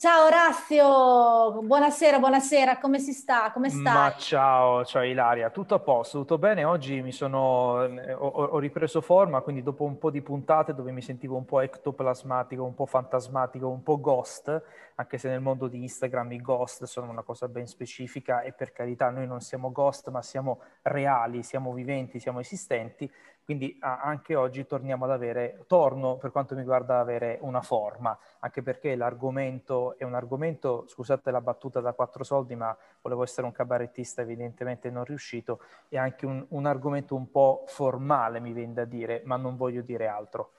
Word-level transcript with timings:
Ciao 0.00 0.24
Orazio, 0.24 1.60
buonasera, 1.60 2.18
buonasera, 2.18 2.78
come 2.78 2.98
si 2.98 3.12
sta? 3.12 3.50
Come 3.52 3.68
stai? 3.68 3.82
Ma 3.82 4.14
ciao, 4.16 4.82
ciao 4.82 5.02
Ilaria, 5.02 5.50
tutto 5.50 5.74
a 5.74 5.78
posto, 5.78 6.20
tutto 6.20 6.38
bene? 6.38 6.64
Oggi 6.64 7.02
mi 7.02 7.12
sono, 7.12 7.84
eh, 7.84 8.14
ho, 8.14 8.26
ho, 8.26 8.58
ripreso 8.58 9.02
forma, 9.02 9.42
quindi 9.42 9.62
dopo 9.62 9.84
un 9.84 9.98
po' 9.98 10.10
di 10.10 10.22
puntate 10.22 10.72
dove 10.72 10.90
mi 10.90 11.02
sentivo 11.02 11.36
un 11.36 11.44
po' 11.44 11.60
ectoplasmatico, 11.60 12.64
un 12.64 12.72
po' 12.72 12.86
fantasmatico, 12.86 13.68
un 13.68 13.82
po' 13.82 14.00
ghost, 14.00 14.62
anche 14.94 15.18
se 15.18 15.28
nel 15.28 15.40
mondo 15.40 15.68
di 15.68 15.82
Instagram 15.82 16.32
i 16.32 16.40
ghost 16.40 16.84
sono 16.84 17.10
una 17.10 17.22
cosa 17.22 17.46
ben 17.48 17.66
specifica 17.66 18.40
e 18.40 18.54
per 18.54 18.72
carità 18.72 19.10
noi 19.10 19.26
non 19.26 19.40
siamo 19.40 19.70
ghost 19.70 20.08
ma 20.08 20.22
siamo 20.22 20.62
reali, 20.80 21.42
siamo 21.42 21.74
viventi, 21.74 22.20
siamo 22.20 22.40
esistenti, 22.40 23.10
quindi 23.50 23.76
anche 23.80 24.36
oggi 24.36 24.64
torniamo 24.64 25.06
ad 25.06 25.10
avere, 25.10 25.64
torno 25.66 26.18
per 26.18 26.30
quanto 26.30 26.54
mi 26.54 26.60
riguarda 26.60 26.94
ad 26.94 27.00
avere 27.00 27.38
una 27.40 27.60
forma, 27.62 28.16
anche 28.38 28.62
perché 28.62 28.94
l'argomento 28.94 29.98
è 29.98 30.04
un 30.04 30.14
argomento, 30.14 30.84
scusate 30.86 31.32
la 31.32 31.40
battuta 31.40 31.80
da 31.80 31.92
quattro 31.92 32.22
soldi, 32.22 32.54
ma 32.54 32.76
volevo 33.02 33.24
essere 33.24 33.48
un 33.48 33.52
cabarettista, 33.52 34.22
evidentemente 34.22 34.88
non 34.88 35.02
riuscito, 35.02 35.62
è 35.88 35.96
anche 35.96 36.26
un, 36.26 36.46
un 36.50 36.64
argomento 36.64 37.16
un 37.16 37.28
po' 37.32 37.64
formale, 37.66 38.38
mi 38.38 38.52
viene 38.52 38.72
da 38.72 38.84
dire, 38.84 39.22
ma 39.24 39.34
non 39.34 39.56
voglio 39.56 39.82
dire 39.82 40.06
altro. 40.06 40.52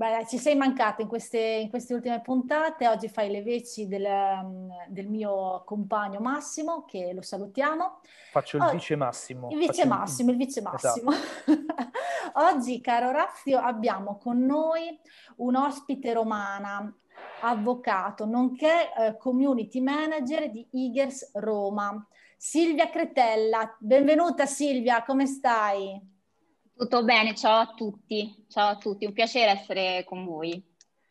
Beh, 0.00 0.24
ci 0.26 0.38
sei 0.38 0.54
mancato 0.54 1.02
in 1.02 1.08
queste, 1.08 1.38
in 1.38 1.68
queste, 1.68 1.92
ultime 1.92 2.22
puntate, 2.22 2.88
oggi 2.88 3.06
fai 3.10 3.30
le 3.30 3.42
veci 3.42 3.86
del, 3.86 4.08
del, 4.88 5.06
mio 5.06 5.62
compagno 5.66 6.20
Massimo, 6.20 6.86
che 6.86 7.12
lo 7.12 7.20
salutiamo. 7.20 8.00
Faccio 8.30 8.56
il 8.56 8.62
oh, 8.62 8.70
vice 8.70 8.96
Massimo. 8.96 9.50
Il 9.50 9.58
vice 9.58 9.84
Massimo, 9.84 10.30
il, 10.30 10.40
il 10.40 10.46
vice 10.46 10.62
Massimo. 10.62 11.10
Esatto. 11.10 11.64
oggi, 12.48 12.80
caro 12.80 13.08
Orazio, 13.08 13.58
abbiamo 13.58 14.16
con 14.16 14.42
noi 14.42 14.98
un 15.36 15.54
ospite 15.56 16.14
romana, 16.14 16.90
avvocato, 17.42 18.24
nonché 18.24 18.94
eh, 18.96 19.18
community 19.18 19.82
manager 19.82 20.48
di 20.48 20.66
Igers 20.70 21.32
Roma, 21.34 22.02
Silvia 22.38 22.88
Cretella. 22.88 23.76
Benvenuta 23.78 24.46
Silvia, 24.46 25.02
come 25.02 25.26
stai? 25.26 26.19
Tutto 26.80 27.04
bene, 27.04 27.34
ciao 27.34 27.60
a 27.60 27.74
tutti, 27.76 28.46
ciao 28.48 28.70
a 28.70 28.76
tutti, 28.76 29.04
un 29.04 29.12
piacere 29.12 29.50
essere 29.50 30.02
con 30.06 30.24
voi. 30.24 30.64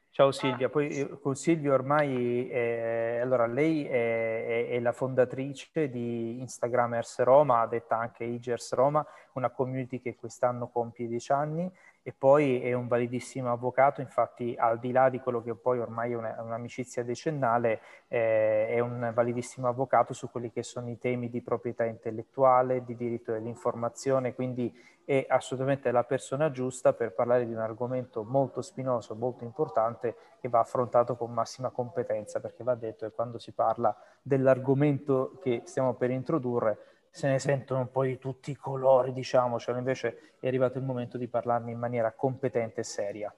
Ciao 0.09 0.31
Silvia, 0.31 0.67
poi 0.67 0.87
eh, 0.87 1.19
con 1.19 1.35
Silvia 1.35 1.73
ormai, 1.73 2.49
è, 2.49 3.19
allora 3.21 3.45
lei 3.45 3.85
è, 3.85 4.45
è, 4.47 4.67
è, 4.69 4.79
la 4.79 4.93
fondatrice 4.93 5.91
di 5.91 6.39
Instagramers 6.39 7.19
Roma, 7.19 7.67
detta 7.67 7.99
anche 7.99 8.23
Igers 8.23 8.73
Roma, 8.73 9.05
una 9.33 9.51
community 9.51 10.01
che 10.01 10.15
quest'anno 10.15 10.69
compie 10.69 11.07
dieci 11.07 11.31
anni 11.31 11.71
e 12.09 12.13
poi 12.17 12.59
è 12.59 12.73
un 12.73 12.87
validissimo 12.87 13.51
avvocato, 13.51 14.01
infatti 14.01 14.55
al 14.57 14.79
di 14.79 14.91
là 14.91 15.09
di 15.09 15.19
quello 15.19 15.43
che 15.43 15.53
poi 15.53 15.77
ormai 15.77 16.13
è 16.13 16.15
una, 16.15 16.41
un'amicizia 16.41 17.03
decennale, 17.03 17.81
eh, 18.07 18.67
è 18.67 18.79
un 18.79 19.11
validissimo 19.13 19.67
avvocato 19.67 20.13
su 20.13 20.31
quelli 20.31 20.51
che 20.51 20.63
sono 20.63 20.89
i 20.89 20.97
temi 20.97 21.29
di 21.29 21.43
proprietà 21.43 21.85
intellettuale, 21.85 22.83
di 22.83 22.95
diritto 22.95 23.31
dell'informazione, 23.31 24.33
quindi 24.33 24.75
è 25.05 25.23
assolutamente 25.29 25.91
la 25.91 26.03
persona 26.03 26.49
giusta 26.49 26.93
per 26.93 27.13
parlare 27.13 27.45
di 27.45 27.53
un 27.53 27.59
argomento 27.59 28.23
molto 28.23 28.63
spinoso, 28.63 29.13
molto 29.13 29.43
importante 29.43 30.15
che 30.39 30.49
va 30.49 30.61
affrontato 30.61 31.15
con 31.15 31.31
massima 31.31 31.69
competenza, 31.69 32.39
perché 32.39 32.63
va 32.63 32.73
detto 32.73 33.05
che 33.05 33.13
quando 33.13 33.37
si 33.37 33.51
parla 33.51 33.95
dell'argomento 34.23 35.37
che 35.43 35.61
stiamo 35.65 35.93
per 35.93 36.09
introdurre, 36.09 36.77
se 37.09 37.27
ne 37.27 37.39
sentono 37.39 37.81
un 37.81 37.91
po' 37.91 38.03
di 38.03 38.17
tutti 38.17 38.51
i 38.51 38.55
colori, 38.55 39.13
diciamo, 39.13 39.59
cioè 39.59 39.77
invece 39.77 40.35
è 40.39 40.47
arrivato 40.47 40.77
il 40.77 40.83
momento 40.83 41.17
di 41.17 41.27
parlarne 41.27 41.71
in 41.71 41.79
maniera 41.79 42.11
competente 42.11 42.81
e 42.81 42.83
seria. 42.83 43.33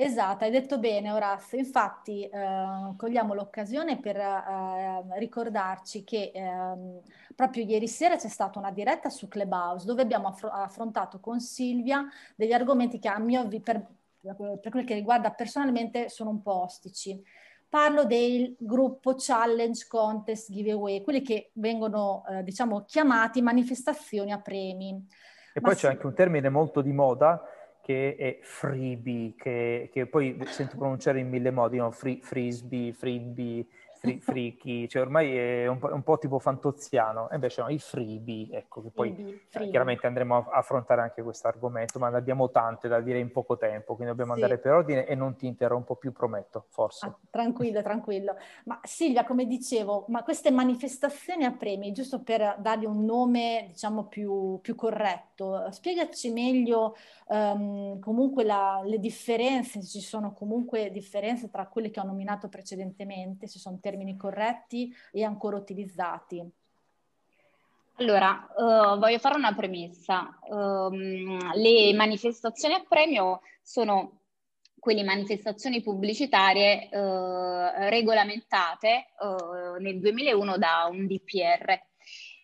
Esatto, 0.00 0.44
hai 0.44 0.52
detto 0.52 0.78
bene 0.78 1.10
Orazio, 1.10 1.58
infatti 1.58 2.22
eh, 2.22 2.94
cogliamo 2.96 3.34
l'occasione 3.34 3.98
per 3.98 4.16
eh, 4.16 5.18
ricordarci 5.18 6.04
che 6.04 6.30
eh, 6.32 7.00
proprio 7.34 7.64
ieri 7.64 7.88
sera 7.88 8.14
c'è 8.14 8.28
stata 8.28 8.60
una 8.60 8.70
diretta 8.70 9.08
su 9.10 9.26
Clubhouse 9.26 9.84
dove 9.84 10.02
abbiamo 10.02 10.28
affr- 10.28 10.52
affrontato 10.52 11.18
con 11.18 11.40
Silvia 11.40 12.06
degli 12.36 12.52
argomenti 12.52 13.00
che 13.00 13.08
a 13.08 13.18
mio 13.18 13.40
avviso, 13.40 13.62
per, 13.64 13.86
per 14.60 14.70
quel 14.70 14.84
che 14.84 14.94
riguarda 14.94 15.32
personalmente, 15.32 16.08
sono 16.08 16.30
un 16.30 16.42
po' 16.42 16.62
ostici. 16.62 17.20
Parlo 17.68 18.04
del 18.04 18.56
gruppo 18.58 19.14
challenge, 19.16 19.86
contest, 19.88 20.50
giveaway, 20.50 21.02
quelli 21.02 21.22
che 21.22 21.50
vengono, 21.54 22.24
eh, 22.30 22.42
diciamo, 22.42 22.84
chiamati 22.86 23.42
manifestazioni 23.42 24.32
a 24.32 24.40
premi. 24.40 25.06
E 25.52 25.60
Ma 25.60 25.68
poi 25.68 25.74
sì. 25.74 25.82
c'è 25.82 25.92
anche 25.92 26.06
un 26.06 26.14
termine 26.14 26.48
molto 26.48 26.80
di 26.80 26.92
moda 26.92 27.42
che 27.82 28.16
è 28.16 28.38
freebie, 28.42 29.34
che, 29.34 29.88
che 29.92 30.06
poi 30.06 30.38
sento 30.46 30.76
pronunciare 30.76 31.20
in 31.20 31.28
mille 31.28 31.50
modi, 31.50 31.78
no? 31.78 31.90
Free, 31.90 32.20
frisbee, 32.20 32.92
freebie, 32.92 33.66
fri- 33.98 34.20
friki, 34.20 34.88
cioè 34.88 35.02
ormai 35.02 35.36
è 35.36 35.66
un 35.66 35.78
po', 35.78 35.92
un 35.92 36.02
po', 36.02 36.18
tipo 36.18 36.38
fantoziano, 36.38 37.28
e 37.30 37.34
invece 37.34 37.62
no, 37.62 37.68
i 37.68 37.78
freebie, 37.78 38.56
ecco, 38.56 38.82
che 38.82 38.90
poi 38.90 39.12
freebie, 39.12 39.40
freebie. 39.48 39.70
chiaramente 39.70 40.06
andremo 40.06 40.36
a 40.36 40.56
affrontare 40.58 41.00
anche 41.02 41.22
questo 41.22 41.48
argomento, 41.48 41.98
ma 41.98 42.08
ne 42.08 42.16
abbiamo 42.16 42.50
tante 42.50 42.88
da 42.88 43.00
dire 43.00 43.18
in 43.18 43.30
poco 43.30 43.56
tempo, 43.56 43.94
quindi 43.94 44.14
dobbiamo 44.14 44.34
sì. 44.34 44.42
andare 44.42 44.60
per 44.60 44.72
ordine 44.72 45.06
e 45.06 45.14
non 45.14 45.36
ti 45.36 45.46
interrompo 45.46 45.96
più, 45.96 46.12
prometto, 46.12 46.66
forse. 46.68 47.06
Ah, 47.06 47.18
tranquillo, 47.30 47.82
tranquillo. 47.82 48.36
Ma 48.64 48.80
Silvia, 48.82 49.24
come 49.24 49.46
dicevo, 49.46 50.04
ma 50.08 50.22
queste 50.22 50.50
manifestazioni 50.50 51.44
a 51.44 51.52
premi, 51.52 51.92
giusto 51.92 52.22
per 52.22 52.56
dargli 52.60 52.84
un 52.84 53.04
nome, 53.04 53.66
diciamo, 53.68 54.04
più, 54.04 54.58
più 54.62 54.74
corretto, 54.74 55.70
spiegaci 55.70 56.30
meglio 56.30 56.96
um, 57.28 57.98
comunque 58.00 58.44
la, 58.44 58.80
le 58.84 58.98
differenze, 58.98 59.82
se 59.82 59.88
ci 59.88 60.00
sono 60.00 60.32
comunque 60.32 60.90
differenze 60.90 61.50
tra 61.50 61.66
quelle 61.66 61.90
che 61.90 62.00
ho 62.00 62.04
nominato 62.04 62.48
precedentemente, 62.48 63.46
se 63.46 63.58
sono 63.58 63.78
termini 63.88 64.16
corretti 64.16 64.94
e 65.12 65.24
ancora 65.24 65.56
utilizzati? 65.56 66.44
Allora, 68.00 68.46
uh, 68.54 68.98
voglio 68.98 69.18
fare 69.18 69.36
una 69.36 69.54
premessa. 69.54 70.38
Um, 70.48 71.52
le 71.54 71.92
manifestazioni 71.94 72.74
a 72.74 72.84
premio 72.88 73.40
sono 73.62 74.20
quelle 74.78 75.02
manifestazioni 75.02 75.82
pubblicitarie 75.82 76.88
uh, 76.92 77.88
regolamentate 77.88 79.06
uh, 79.18 79.80
nel 79.80 79.98
2001 79.98 80.58
da 80.58 80.88
un 80.88 81.06
DPR. 81.06 81.76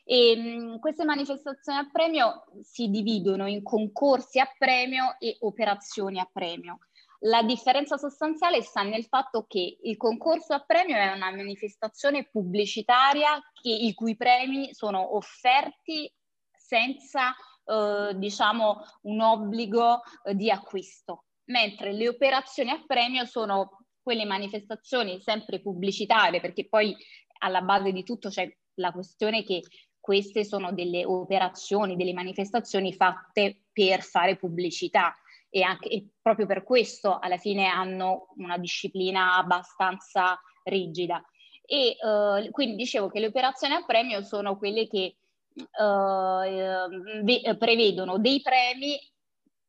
E, 0.07 0.35
um, 0.37 0.79
queste 0.81 1.05
manifestazioni 1.05 1.79
a 1.79 1.89
premio 1.91 2.47
si 2.63 2.89
dividono 2.89 3.47
in 3.47 3.63
concorsi 3.63 4.41
a 4.41 4.53
premio 4.59 5.17
e 5.21 5.37
operazioni 5.41 6.19
a 6.19 6.29
premio. 6.31 6.79
La 7.21 7.43
differenza 7.43 7.97
sostanziale 7.97 8.61
sta 8.63 8.83
nel 8.83 9.05
fatto 9.05 9.45
che 9.49 9.79
il 9.83 9.97
concorso 9.97 10.53
a 10.53 10.61
premio 10.61 10.97
è 10.97 11.13
una 11.13 11.31
manifestazione 11.31 12.29
pubblicitaria 12.29 13.41
che, 13.53 13.71
i 13.71 13.95
cui 13.95 14.17
premi 14.17 14.75
sono 14.75 15.17
offerti 15.17 16.13
senza 16.51 17.35
eh, 17.65 18.13
diciamo 18.17 18.83
un 19.03 19.21
obbligo 19.21 20.03
eh, 20.25 20.35
di 20.35 20.51
acquisto, 20.51 21.25
mentre 21.45 21.93
le 21.93 22.09
operazioni 22.09 22.71
a 22.71 22.83
premio 22.87 23.25
sono 23.25 23.85
quelle 24.03 24.27
manifestazioni 24.27 25.21
sempre 25.23 25.61
pubblicitarie, 25.61 26.41
perché 26.41 26.69
poi 26.69 26.95
alla 27.39 27.63
base 27.63 27.91
di 27.93 28.03
tutto 28.03 28.29
c'è 28.29 28.47
la 28.75 28.93
questione 28.93 29.45
che 29.45 29.63
queste 29.99 30.45
sono 30.45 30.73
delle 30.73 31.07
operazioni, 31.07 31.97
delle 31.97 32.13
manifestazioni 32.13 32.93
fatte 32.93 33.63
per 33.73 34.03
fare 34.03 34.37
pubblicità 34.37 35.17
e, 35.55 35.63
anche, 35.63 35.89
e 35.89 36.09
proprio 36.21 36.47
per 36.47 36.65
questo 36.65 37.17
alla 37.17 37.37
fine 37.37 37.67
hanno 37.67 38.35
una 38.39 38.59
disciplina 38.59 39.37
abbastanza 39.37 40.37
rigida. 40.65 41.25
E 41.65 41.97
uh, 42.01 42.51
quindi 42.51 42.75
dicevo 42.75 43.09
che 43.09 43.21
le 43.21 43.29
operazioni 43.29 43.75
a 43.75 43.85
premio 43.85 44.25
sono 44.25 44.59
quelle 44.59 44.89
che 44.89 45.15
uh, 45.55 47.57
prevedono 47.57 48.19
dei 48.19 48.43
premi 48.43 48.99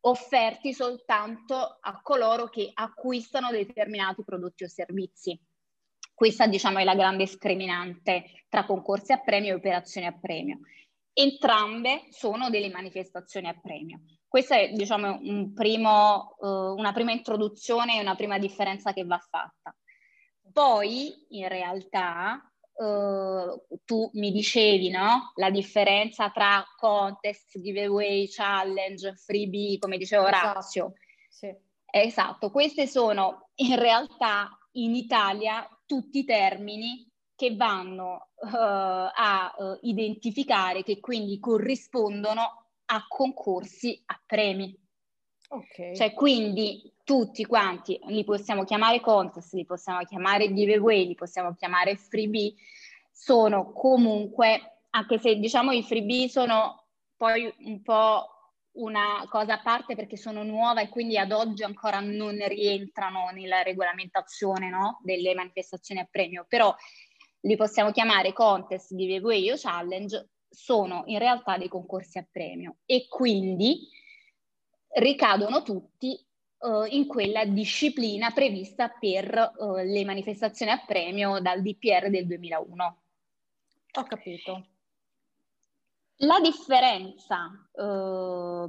offerti 0.02 0.74
soltanto 0.74 1.78
a 1.80 2.02
coloro 2.02 2.50
che 2.50 2.72
acquistano 2.74 3.52
determinati 3.52 4.24
prodotti 4.24 4.64
o 4.64 4.68
servizi. 4.68 5.40
Questa 6.16 6.48
diciamo 6.48 6.80
è 6.80 6.84
la 6.84 6.96
grande 6.96 7.28
scriminante 7.28 8.46
tra 8.50 8.66
concorsi 8.66 9.12
a 9.12 9.22
premio 9.22 9.52
e 9.52 9.58
operazioni 9.58 10.08
a 10.08 10.18
premio. 10.20 10.62
Entrambe 11.14 12.08
sono 12.10 12.50
delle 12.50 12.72
manifestazioni 12.72 13.48
a 13.48 13.60
premio. 13.62 14.00
Questa 14.27 14.57
è 14.57 14.72
diciamo, 14.72 15.19
un 15.22 15.54
primo, 15.54 16.36
uh, 16.39 16.75
una 16.75 16.92
prima 16.92 17.12
introduzione 17.12 17.98
e 17.98 18.01
una 18.01 18.16
prima 18.16 18.38
differenza 18.38 18.94
che 18.94 19.06
va 19.06 19.18
fatta. 19.18 19.75
Poi, 20.51 21.25
in 21.30 21.48
realtà, 21.48 22.50
Uh, 22.77 23.57
tu 23.86 24.10
mi 24.16 24.33
dicevi, 24.33 24.89
no? 24.89 25.31
La 25.36 25.50
differenza 25.50 26.30
tra 26.30 26.62
contest, 26.75 27.57
giveaway, 27.62 28.27
challenge, 28.27 29.16
freebie, 29.16 29.80
come 29.80 29.98
diceva 29.98 30.28
Esatto. 30.28 30.50
Orazio. 30.50 30.94
Sì. 31.30 31.56
Esatto, 31.86 32.51
questi 32.51 32.86
sono 32.86 33.51
in 33.56 33.80
realtà 33.80 34.50
in 34.74 34.94
Italia 34.94 35.66
tutti 35.86 36.19
i 36.19 36.25
termini 36.25 37.10
che 37.33 37.56
vanno 37.56 38.31
uh, 38.36 38.50
a 38.51 39.56
uh, 39.57 39.78
identificare, 39.83 40.83
che 40.83 41.00
quindi 41.00 41.39
corrispondono 41.39 42.65
a 42.86 43.06
concorsi, 43.08 44.02
a 44.06 44.22
premi. 44.26 44.76
Ok. 45.50 45.94
Cioè, 45.94 46.14
quindi 46.14 46.94
tutti 47.04 47.46
quanti 47.46 48.00
li 48.08 48.24
possiamo 48.24 48.64
chiamare 48.64 49.00
contest, 49.00 49.54
li 49.54 49.66
possiamo 49.66 50.04
chiamare 50.04 50.54
giveaway, 50.54 51.06
li 51.06 51.16
possiamo 51.16 51.54
chiamare 51.54 51.96
freebie, 51.96 52.54
sono 53.12 53.72
comunque, 53.72 54.80
anche 54.90 55.20
se 55.20 55.36
diciamo 55.36 55.72
i 55.72 55.84
freebie 55.84 56.28
sono 56.28 56.86
poi 57.16 57.54
un 57.60 57.82
po' 57.82 58.30
una 58.76 59.26
cosa 59.30 59.54
a 59.54 59.62
parte 59.62 59.96
perché 59.96 60.18
sono 60.18 60.44
nuova 60.44 60.81
e 60.81 60.90
quindi 60.90 61.18
ad 61.18 61.31
oggi 61.31 61.64
ancora 61.64 62.00
non 62.00 62.38
rientrano 62.48 63.30
nella 63.31 63.62
regolamentazione 63.62 64.70
no? 64.70 65.00
delle 65.04 65.34
manifestazioni 65.34 66.02
a 66.02 66.08
premio, 66.10 66.46
però 66.48 66.76
li 67.42 67.56
possiamo 67.56 67.92
chiamare 67.92 68.34
contest, 68.34 68.96
giveaway 68.96 69.52
o 69.52 69.56
challenge, 69.56 70.30
sono 70.56 71.04
in 71.07 71.19
realtà 71.19 71.57
dei 71.57 71.68
concorsi 71.68 72.18
a 72.18 72.28
premio 72.30 72.78
e 72.86 73.07
quindi 73.07 73.88
ricadono 74.96 75.62
tutti 75.62 76.18
uh, 76.60 76.86
in 76.86 77.06
quella 77.06 77.46
disciplina 77.46 78.31
prevista 78.31 78.90
per 78.90 79.54
uh, 79.57 79.75
le 79.75 80.06
manifestazioni 80.06 80.72
a 80.72 80.84
premio 80.86 81.40
dal 81.40 81.62
DPR 81.62 82.10
del 82.10 82.25
2001. 82.25 83.02
Ho 83.98 84.04
capito. 84.04 84.68
La 86.19 86.40
differenza, 86.40 87.50
uh, 87.74 88.68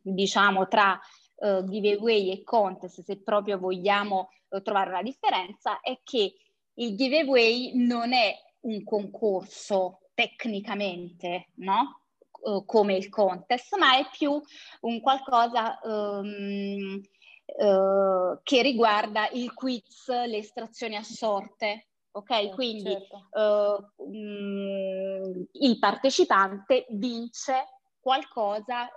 diciamo, 0.00 0.68
tra 0.68 0.98
giveaway 1.38 2.30
e 2.30 2.42
contest, 2.44 3.02
se 3.02 3.22
proprio 3.22 3.58
vogliamo 3.58 4.30
trovare 4.62 4.88
una 4.88 5.02
differenza, 5.02 5.80
è 5.80 6.00
che 6.02 6.34
il 6.74 6.96
giveaway 6.96 7.72
non 7.74 8.14
è 8.14 8.34
un 8.60 8.82
concorso 8.84 10.05
tecnicamente, 10.16 11.50
no? 11.56 12.00
Uh, 12.40 12.64
come 12.64 12.96
il 12.96 13.08
contest, 13.08 13.76
ma 13.76 13.98
è 13.98 14.08
più 14.10 14.40
un 14.80 15.00
qualcosa 15.00 15.78
um, 15.82 17.00
uh, 17.44 18.38
che 18.42 18.62
riguarda 18.62 19.28
il 19.30 19.52
quiz, 19.52 20.08
le 20.08 20.38
estrazioni 20.38 20.96
a 20.96 21.02
sorte. 21.02 21.88
Ok, 22.12 22.30
certo, 22.30 22.54
quindi 22.54 22.90
certo. 22.90 23.28
uh, 23.32 24.04
um, 24.04 25.46
il 25.52 25.78
partecipante 25.78 26.86
vince 26.90 27.66
qualcosa 28.00 28.88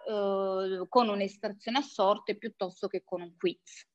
con 0.88 1.10
un'estrazione 1.10 1.80
a 1.80 1.82
sorte 1.82 2.38
piuttosto 2.38 2.88
che 2.88 3.04
con 3.04 3.22
un 3.22 3.36
quiz. 3.36 3.89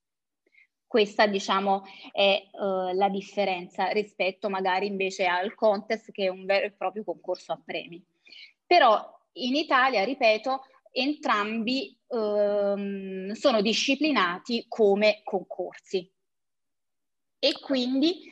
Questa, 0.94 1.26
diciamo, 1.26 1.82
è 2.12 2.41
uh, 2.52 2.94
la 2.94 3.08
differenza 3.08 3.88
rispetto 3.88 4.49
magari 4.49 4.87
invece 4.87 5.26
al 5.26 5.52
contest 5.56 6.12
che 6.12 6.26
è 6.26 6.29
un 6.29 6.44
vero 6.44 6.67
e 6.67 6.70
proprio 6.70 7.02
concorso 7.02 7.50
a 7.50 7.61
premi. 7.64 8.00
Però 8.64 9.05
in 9.32 9.56
Italia, 9.56 10.05
ripeto, 10.05 10.61
entrambi 10.93 11.99
um, 12.06 13.32
sono 13.32 13.61
disciplinati 13.61 14.67
come 14.69 15.23
concorsi. 15.25 16.08
E 17.41 17.58
quindi, 17.61 18.31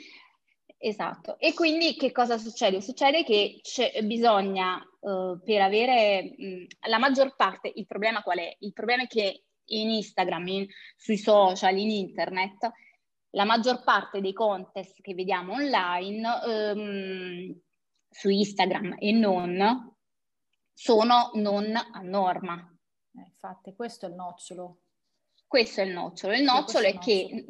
esatto, 0.78 1.40
e 1.40 1.54
quindi 1.54 1.96
che 1.96 2.12
cosa 2.12 2.38
succede? 2.38 2.80
Succede 2.80 3.24
che 3.24 3.60
bisogna, 4.04 4.80
uh, 5.00 5.36
per 5.42 5.62
avere 5.62 6.32
mh, 6.36 6.66
la 6.88 6.98
maggior 6.98 7.34
parte, 7.34 7.72
il 7.74 7.88
problema 7.88 8.22
qual 8.22 8.38
è? 8.38 8.54
Il 8.60 8.72
problema 8.72 9.02
è 9.02 9.08
che 9.08 9.46
in 9.66 9.90
Instagram, 9.90 10.46
in, 10.48 10.66
sui 10.96 11.16
social, 11.16 11.76
in 11.76 11.90
internet, 11.90 12.70
la 13.30 13.44
maggior 13.44 13.82
parte 13.82 14.20
dei 14.20 14.32
contest 14.32 15.00
che 15.00 15.14
vediamo 15.14 15.54
online 15.54 16.28
um, 16.44 17.60
su 18.08 18.28
Instagram 18.28 18.96
e 18.98 19.12
non 19.12 19.94
sono 20.72 21.30
non 21.34 21.74
a 21.76 22.00
norma. 22.00 22.54
Eh, 23.14 23.20
infatti, 23.20 23.74
questo 23.74 24.06
è 24.06 24.08
il 24.08 24.14
nocciolo. 24.14 24.80
Questo 25.46 25.80
è 25.80 25.84
il 25.84 25.92
nocciolo. 25.92 26.34
Il 26.34 26.42
nocciolo 26.42 26.86
è, 26.86 26.94
è 26.94 26.98
che, 26.98 27.44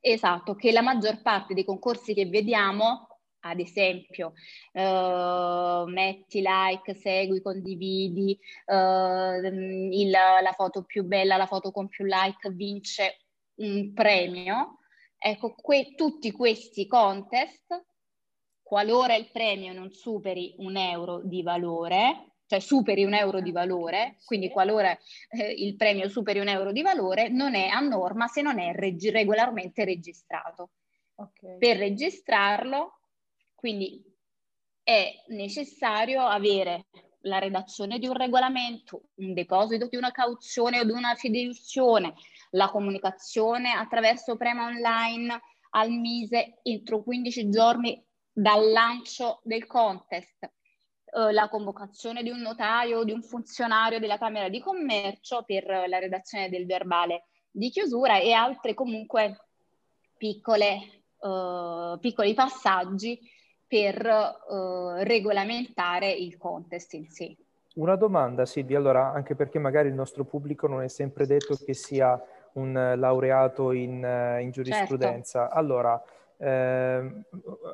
esatto, 0.00 0.54
che 0.54 0.72
la 0.72 0.82
maggior 0.82 1.22
parte 1.22 1.54
dei 1.54 1.64
concorsi 1.64 2.14
che 2.14 2.26
vediamo 2.26 3.15
ad 3.48 3.60
esempio, 3.60 4.32
uh, 4.72 5.88
metti 5.88 6.42
like, 6.42 6.94
segui, 6.94 7.40
condividi, 7.40 8.38
uh, 8.66 9.44
il, 9.44 10.10
la 10.10 10.52
foto 10.54 10.84
più 10.84 11.04
bella, 11.04 11.36
la 11.36 11.46
foto 11.46 11.70
con 11.70 11.88
più 11.88 12.04
like 12.04 12.50
vince 12.50 13.20
un 13.56 13.92
premio. 13.92 14.78
Ecco, 15.18 15.54
que- 15.54 15.94
tutti 15.96 16.30
questi 16.30 16.86
contest, 16.86 17.84
qualora 18.62 19.14
il 19.14 19.30
premio 19.30 19.72
non 19.72 19.90
superi 19.90 20.54
un 20.58 20.76
euro 20.76 21.22
di 21.22 21.42
valore, 21.42 22.36
cioè 22.46 22.60
superi 22.60 23.04
un 23.04 23.14
euro 23.14 23.40
di 23.40 23.50
valore, 23.50 24.18
quindi 24.24 24.50
qualora 24.50 24.96
eh, 25.30 25.50
il 25.50 25.76
premio 25.76 26.08
superi 26.08 26.38
un 26.38 26.48
euro 26.48 26.72
di 26.72 26.82
valore, 26.82 27.28
non 27.28 27.54
è 27.54 27.68
a 27.68 27.80
norma 27.80 28.28
se 28.28 28.42
non 28.42 28.58
è 28.58 28.72
reg- 28.72 29.10
regolarmente 29.10 29.84
registrato. 29.84 30.70
Okay. 31.14 31.58
Per 31.58 31.76
registrarlo 31.78 32.95
quindi 33.66 34.00
è 34.84 35.12
necessario 35.30 36.24
avere 36.24 36.86
la 37.22 37.40
redazione 37.40 37.98
di 37.98 38.06
un 38.06 38.14
regolamento, 38.14 39.08
un 39.16 39.34
deposito 39.34 39.88
di 39.88 39.96
una 39.96 40.12
cauzione 40.12 40.78
o 40.78 40.84
di 40.84 40.92
una 40.92 41.16
fideiussione, 41.16 42.14
la 42.50 42.70
comunicazione 42.70 43.72
attraverso 43.72 44.36
Prema 44.36 44.66
Online 44.66 45.40
al 45.70 45.90
Mise 45.90 46.60
entro 46.62 47.02
15 47.02 47.48
giorni 47.48 48.00
dal 48.30 48.70
lancio 48.70 49.40
del 49.42 49.66
contest, 49.66 50.44
eh, 50.44 51.32
la 51.32 51.48
convocazione 51.48 52.22
di 52.22 52.30
un 52.30 52.42
notaio 52.42 52.98
o 52.98 53.04
di 53.04 53.10
un 53.10 53.22
funzionario 53.24 53.98
della 53.98 54.16
Camera 54.16 54.48
di 54.48 54.60
Commercio 54.60 55.42
per 55.42 55.66
la 55.88 55.98
redazione 55.98 56.48
del 56.48 56.66
verbale 56.66 57.24
di 57.50 57.68
chiusura 57.70 58.20
e 58.20 58.30
altre 58.30 58.74
comunque 58.74 59.48
piccole, 60.16 61.02
eh, 61.18 61.96
piccoli 61.98 62.32
passaggi 62.32 63.34
per 63.66 63.98
uh, 64.04 65.02
regolamentare 65.02 66.10
il 66.10 66.36
contest 66.36 66.94
in 66.94 67.08
sé. 67.08 67.36
Una 67.74 67.96
domanda 67.96 68.46
Silvia, 68.46 68.78
allora 68.78 69.12
anche 69.12 69.34
perché 69.34 69.58
magari 69.58 69.88
il 69.88 69.94
nostro 69.94 70.24
pubblico 70.24 70.66
non 70.66 70.82
è 70.82 70.88
sempre 70.88 71.26
detto 71.26 71.56
che 71.56 71.74
sia 71.74 72.20
un 72.54 72.72
laureato 72.72 73.72
in, 73.72 74.38
in 74.40 74.50
giurisprudenza. 74.50 75.40
Certo. 75.40 75.54
Allora, 75.54 76.02
eh, 76.38 77.24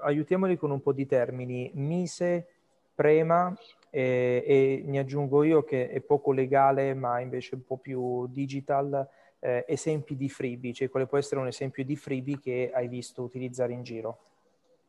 aiutiamoli 0.02 0.56
con 0.56 0.70
un 0.72 0.80
po' 0.80 0.92
di 0.92 1.06
termini. 1.06 1.70
Mise, 1.74 2.46
prema 2.94 3.56
e, 3.90 4.42
e 4.46 4.82
ne 4.84 4.98
aggiungo 4.98 5.42
io 5.42 5.62
che 5.62 5.88
è 5.88 6.00
poco 6.00 6.32
legale 6.32 6.94
ma 6.94 7.20
invece 7.20 7.54
un 7.54 7.64
po' 7.64 7.76
più 7.76 8.26
digital, 8.26 9.08
eh, 9.38 9.64
esempi 9.68 10.16
di 10.16 10.28
freebie, 10.28 10.72
cioè 10.72 10.88
quale 10.88 11.06
può 11.06 11.18
essere 11.18 11.40
un 11.40 11.46
esempio 11.46 11.84
di 11.84 11.96
freebie 11.96 12.38
che 12.38 12.70
hai 12.72 12.88
visto 12.88 13.22
utilizzare 13.22 13.72
in 13.72 13.82
giro? 13.82 14.18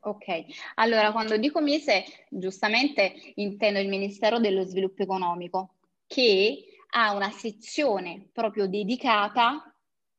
Ok, 0.06 0.46
allora 0.76 1.14
quando 1.14 1.38
dico 1.38 1.62
MISE, 1.62 2.04
giustamente 2.30 3.14
intendo 3.36 3.80
il 3.80 3.88
Ministero 3.88 4.38
dello 4.38 4.66
Sviluppo 4.66 5.02
Economico, 5.02 5.76
che 6.08 6.66
ha 6.96 7.14
una 7.14 7.32
sezione 7.32 8.28
proprio 8.34 8.68
dedicata 8.68 9.64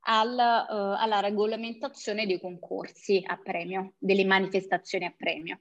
al, 0.07 0.33
uh, 0.33 0.95
alla 0.97 1.19
regolamentazione 1.19 2.25
dei 2.25 2.39
concorsi 2.39 3.21
a 3.23 3.37
premio, 3.37 3.93
delle 3.99 4.25
manifestazioni 4.25 5.05
a 5.05 5.13
premio. 5.15 5.59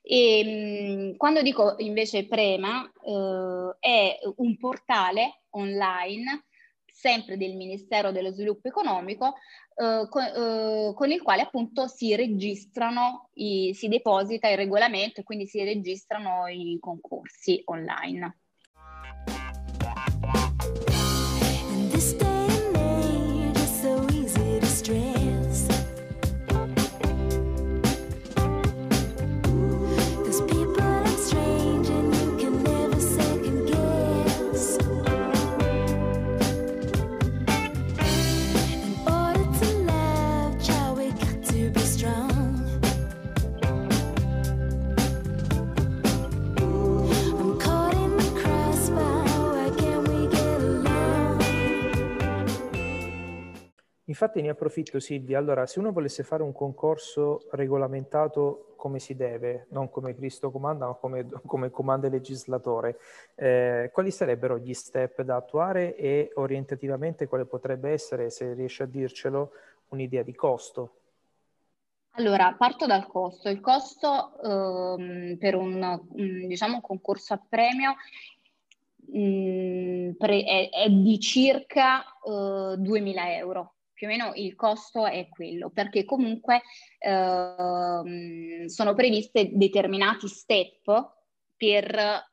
E 0.00 1.12
mh, 1.12 1.16
quando 1.18 1.42
dico 1.42 1.74
invece 1.78 2.26
Prema, 2.26 2.90
uh, 3.02 3.76
è 3.78 4.18
un 4.36 4.56
portale 4.56 5.42
online 5.50 6.46
sempre 7.00 7.38
del 7.38 7.56
Ministero 7.56 8.12
dello 8.12 8.30
Sviluppo 8.30 8.68
Economico, 8.68 9.34
eh, 9.74 10.06
con, 10.10 10.22
eh, 10.22 10.92
con, 10.94 11.10
il 11.10 11.22
quale 11.22 11.42
appunto 11.42 11.86
si 11.86 12.14
registrano, 12.14 13.30
i, 13.34 13.72
si 13.74 13.88
deposita 13.88 14.48
il 14.48 14.58
regolamento 14.58 15.20
e 15.20 15.24
quindi 15.24 15.46
si 15.46 15.64
registrano 15.64 16.46
i 16.46 16.76
concorsi 16.78 17.62
online. 17.64 18.39
Infatti 54.10 54.42
ne 54.42 54.48
approfitto 54.48 54.98
Silvia, 54.98 55.38
allora 55.38 55.66
se 55.66 55.78
uno 55.78 55.92
volesse 55.92 56.24
fare 56.24 56.42
un 56.42 56.52
concorso 56.52 57.46
regolamentato 57.52 58.72
come 58.74 58.98
si 58.98 59.14
deve, 59.14 59.66
non 59.70 59.88
come 59.88 60.16
Cristo 60.16 60.50
comanda, 60.50 60.86
ma 60.86 60.94
come, 60.94 61.28
come 61.46 61.70
comanda 61.70 62.08
il 62.08 62.14
legislatore, 62.14 62.98
eh, 63.36 63.88
quali 63.92 64.10
sarebbero 64.10 64.58
gli 64.58 64.74
step 64.74 65.22
da 65.22 65.36
attuare 65.36 65.94
e 65.94 66.32
orientativamente 66.34 67.28
quale 67.28 67.44
potrebbe 67.44 67.90
essere, 67.90 68.30
se 68.30 68.52
riesci 68.52 68.82
a 68.82 68.86
dircelo, 68.86 69.52
un'idea 69.90 70.24
di 70.24 70.34
costo? 70.34 70.94
Allora, 72.14 72.52
parto 72.58 72.86
dal 72.86 73.06
costo. 73.06 73.48
Il 73.48 73.60
costo 73.60 74.32
ehm, 74.42 75.36
per 75.38 75.54
un, 75.54 76.00
diciamo, 76.48 76.80
concorso 76.80 77.34
a 77.34 77.40
premio 77.48 77.94
mh, 79.06 79.18
mm, 79.20 80.10
pre- 80.18 80.42
è, 80.42 80.68
è, 80.70 80.90
di 80.90 81.20
circa 81.20 82.02
eh, 82.02 82.76
2.000 82.76 83.36
euro 83.36 83.74
più 84.00 84.08
o 84.08 84.12
meno 84.12 84.32
il 84.36 84.54
costo 84.54 85.04
è 85.06 85.28
quello, 85.28 85.68
perché 85.68 86.06
comunque 86.06 86.62
eh, 86.98 88.64
sono 88.66 88.94
previste 88.94 89.50
determinati 89.52 90.26
step 90.26 91.16
per 91.54 91.94
eh, 91.94 92.28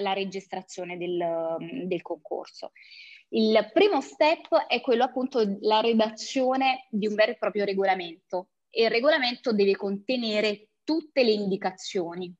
la 0.00 0.12
registrazione 0.14 0.96
del, 0.96 1.58
del 1.84 2.00
concorso. 2.00 2.72
Il 3.28 3.68
primo 3.70 4.00
step 4.00 4.54
è 4.66 4.80
quello 4.80 5.04
appunto 5.04 5.58
la 5.60 5.80
redazione 5.80 6.86
di 6.88 7.06
un 7.06 7.14
vero 7.14 7.32
e 7.32 7.36
proprio 7.36 7.66
regolamento 7.66 8.52
e 8.70 8.84
il 8.84 8.90
regolamento 8.90 9.52
deve 9.52 9.76
contenere 9.76 10.68
tutte 10.84 11.22
le 11.22 11.32
indicazioni 11.32 12.34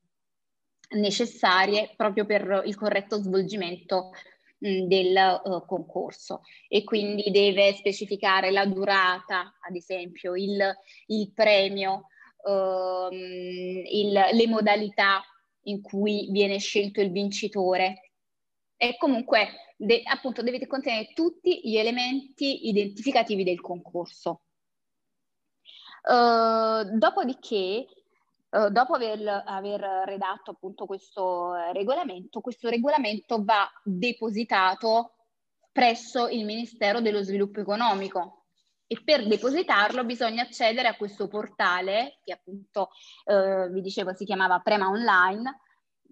necessarie 0.93 1.93
proprio 1.95 2.25
per 2.25 2.63
il 2.65 2.75
corretto 2.75 3.21
svolgimento 3.21 4.09
del 4.61 5.41
uh, 5.43 5.65
concorso 5.65 6.41
e 6.67 6.83
quindi 6.83 7.31
deve 7.31 7.73
specificare 7.73 8.51
la 8.51 8.65
durata, 8.67 9.57
ad 9.59 9.75
esempio, 9.75 10.35
il, 10.35 10.61
il 11.07 11.31
premio, 11.33 12.07
uh, 12.43 13.11
il, 13.11 14.11
le 14.11 14.47
modalità 14.47 15.23
in 15.63 15.81
cui 15.81 16.29
viene 16.29 16.59
scelto 16.59 17.01
il 17.01 17.11
vincitore 17.11 18.11
e 18.77 18.97
comunque 18.97 19.73
de, 19.77 20.01
appunto 20.03 20.43
dovete 20.43 20.67
contenere 20.67 21.11
tutti 21.13 21.61
gli 21.63 21.77
elementi 21.77 22.67
identificativi 22.67 23.43
del 23.43 23.61
concorso. 23.61 24.41
Uh, 26.03 26.97
dopodiché 26.97 27.85
Uh, 28.51 28.69
dopo 28.69 28.95
aver, 28.95 29.43
aver, 29.45 29.79
redatto 30.05 30.51
appunto 30.51 30.85
questo 30.85 31.55
eh, 31.55 31.71
regolamento, 31.71 32.41
questo 32.41 32.67
regolamento 32.67 33.41
va 33.45 33.65
depositato 33.81 35.13
presso 35.71 36.27
il 36.27 36.43
Ministero 36.43 36.99
dello 36.99 37.23
Sviluppo 37.23 37.61
Economico. 37.61 38.43
E 38.87 39.01
per 39.05 39.25
depositarlo 39.25 40.03
bisogna 40.03 40.43
accedere 40.43 40.89
a 40.89 40.97
questo 40.97 41.29
portale 41.29 42.19
che 42.25 42.33
appunto 42.33 42.89
uh, 43.23 43.69
vi 43.71 43.79
dicevo 43.79 44.13
si 44.13 44.25
chiamava 44.25 44.59
Prema 44.59 44.89
Online 44.89 45.61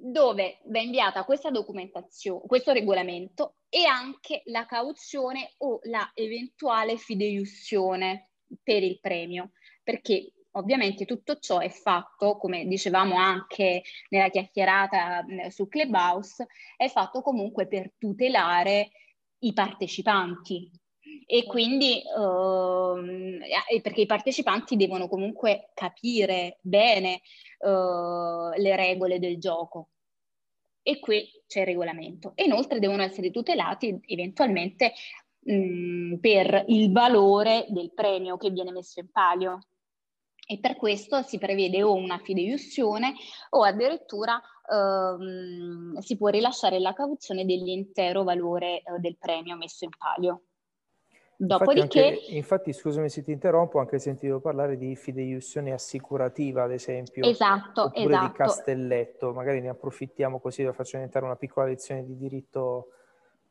dove 0.01 0.59
va 0.67 0.79
inviata 0.79 1.25
questa 1.25 1.51
documentazione, 1.51 2.43
questo 2.47 2.71
regolamento 2.71 3.55
e 3.67 3.83
anche 3.83 4.43
la 4.45 4.65
cauzione 4.65 5.55
o 5.57 5.79
la 5.83 6.09
eventuale 6.13 6.95
fideiussione 6.95 8.29
per 8.63 8.81
il 8.81 8.97
premio. 9.01 9.51
Perché 9.83 10.31
Ovviamente 10.53 11.05
tutto 11.05 11.37
ciò 11.39 11.59
è 11.59 11.69
fatto, 11.69 12.37
come 12.37 12.65
dicevamo 12.65 13.15
anche 13.15 13.83
nella 14.09 14.29
chiacchierata 14.29 15.23
su 15.49 15.67
Clubhouse, 15.67 16.47
è 16.75 16.87
fatto 16.87 17.21
comunque 17.21 17.67
per 17.67 17.93
tutelare 17.97 18.89
i 19.39 19.53
partecipanti, 19.53 20.71
e 21.25 21.45
quindi 21.45 22.01
uh, 22.15 22.99
perché 23.81 24.01
i 24.01 24.05
partecipanti 24.05 24.75
devono 24.75 25.07
comunque 25.07 25.69
capire 25.73 26.57
bene 26.61 27.21
uh, 27.59 28.49
le 28.55 28.75
regole 28.75 29.19
del 29.19 29.37
gioco. 29.39 29.89
E 30.81 30.99
qui 30.99 31.29
c'è 31.47 31.61
il 31.61 31.65
regolamento. 31.67 32.31
E 32.35 32.45
inoltre 32.45 32.79
devono 32.79 33.03
essere 33.03 33.29
tutelati 33.31 33.99
eventualmente 34.07 34.93
mh, 35.39 36.15
per 36.15 36.65
il 36.67 36.91
valore 36.91 37.65
del 37.69 37.93
premio 37.93 38.37
che 38.37 38.49
viene 38.49 38.71
messo 38.71 38.99
in 38.99 39.11
palio 39.11 39.59
e 40.51 40.57
per 40.57 40.77
questo 40.77 41.21
si 41.21 41.37
prevede 41.37 41.83
o 41.83 41.93
una 41.93 42.17
fideiussione 42.17 43.13
o 43.51 43.61
addirittura 43.61 44.41
ehm, 44.67 45.99
si 45.99 46.17
può 46.17 46.29
rilasciare 46.29 46.79
la 46.79 46.91
cauzione 46.91 47.45
dell'intero 47.45 48.23
valore 48.23 48.77
eh, 48.77 48.83
del 48.97 49.15
premio 49.19 49.55
messo 49.55 49.85
in 49.85 49.91
palio. 49.95 50.45
Dopodiché... 51.37 51.99
Infatti, 51.99 51.99
anche, 51.99 52.35
infatti, 52.35 52.73
scusami 52.73 53.09
se 53.09 53.23
ti 53.23 53.31
interrompo, 53.31 53.77
ho 53.77 53.81
anche 53.81 53.99
sentito 53.99 54.39
parlare 54.39 54.75
di 54.75 54.95
fideiussione 54.95 55.71
assicurativa, 55.71 56.63
ad 56.63 56.71
esempio. 56.71 57.23
Esatto, 57.25 57.83
oppure 57.83 58.07
esatto. 58.07 58.25
di 58.25 58.33
castelletto, 58.33 59.33
magari 59.33 59.61
ne 59.61 59.69
approfittiamo 59.69 60.39
così 60.39 60.65
faccio 60.73 60.97
diventare 60.97 61.25
una 61.25 61.35
piccola 61.35 61.67
lezione 61.67 62.03
di 62.03 62.17
diritto 62.17 62.87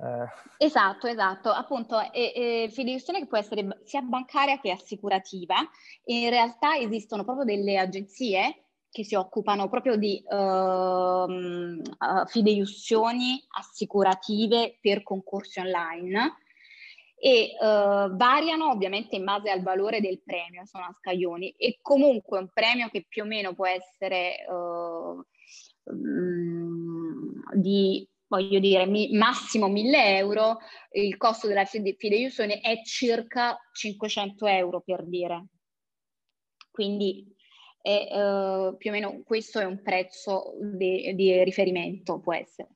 eh. 0.01 0.65
Esatto, 0.65 1.07
esatto, 1.09 1.51
appunto, 1.51 2.01
e, 2.13 2.33
e 2.35 2.69
fideiussione 2.71 3.19
che 3.19 3.27
può 3.27 3.39
essere 3.39 3.81
sia 3.85 4.01
bancaria 4.01 4.61
che 4.61 4.71
assicurativa. 4.71 5.57
In 6.05 6.31
realtà 6.31 6.77
esistono 6.77 7.25
proprio 7.25 7.45
delle 7.45 7.79
agenzie 7.79 8.65
che 8.91 9.05
si 9.05 9.15
occupano 9.15 9.69
proprio 9.69 9.97
di 9.97 10.23
uh, 10.25 10.37
uh, 10.37 12.27
fideiussioni 12.27 13.45
assicurative 13.59 14.79
per 14.81 15.03
concorsi 15.03 15.59
online 15.61 16.37
e 17.21 17.57
uh, 17.61 18.15
variano 18.17 18.71
ovviamente 18.71 19.17
in 19.17 19.25
base 19.25 19.51
al 19.51 19.63
valore 19.63 20.01
del 20.01 20.23
premio, 20.23 20.65
sono 20.65 20.85
a 20.85 20.95
scaglioni 20.97 21.51
e 21.51 21.81
comunque 21.83 22.39
un 22.39 22.49
premio 22.53 22.89
che 22.89 23.05
più 23.09 23.25
o 23.25 23.27
meno 23.27 23.55
può 23.55 23.67
essere 23.67 24.37
um, 24.49 25.23
di 27.55 28.09
voglio 28.29 28.59
dire, 28.61 28.87
mi, 28.87 29.11
massimo 29.13 29.69
1000 29.69 30.17
euro, 30.17 30.59
il 30.93 31.17
costo 31.17 31.47
della 31.47 31.65
fideiussione 31.65 32.61
è 32.61 32.83
circa 32.83 33.59
500 33.73 34.47
euro 34.47 34.81
per 34.81 35.05
dire. 35.05 35.47
Quindi 36.71 37.27
è, 37.81 38.09
uh, 38.13 38.77
più 38.77 38.91
o 38.91 38.93
meno 38.93 39.23
questo 39.25 39.59
è 39.59 39.65
un 39.65 39.83
prezzo 39.83 40.55
di, 40.61 41.15
di 41.15 41.43
riferimento, 41.43 42.21
può 42.21 42.35
essere. 42.35 42.69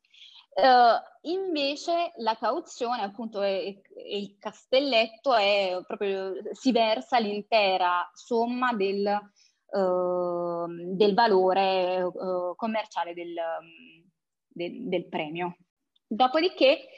Uh, 0.55 1.31
invece 1.31 2.13
la 2.17 2.37
cauzione, 2.37 3.03
appunto, 3.03 3.41
è, 3.41 3.63
è 3.63 4.15
il 4.15 4.37
castelletto 4.39 5.35
è 5.35 5.81
proprio, 5.87 6.33
si 6.53 6.73
versa 6.73 7.19
l'intera 7.19 8.11
somma 8.13 8.75
del, 8.75 9.07
uh, 9.71 10.95
del 10.95 11.15
valore 11.15 12.11
commerciale 12.57 13.15
del, 13.15 13.35
de- 14.53 14.89
del 14.89 15.07
premio. 15.09 15.57
Dopodiché 16.07 16.89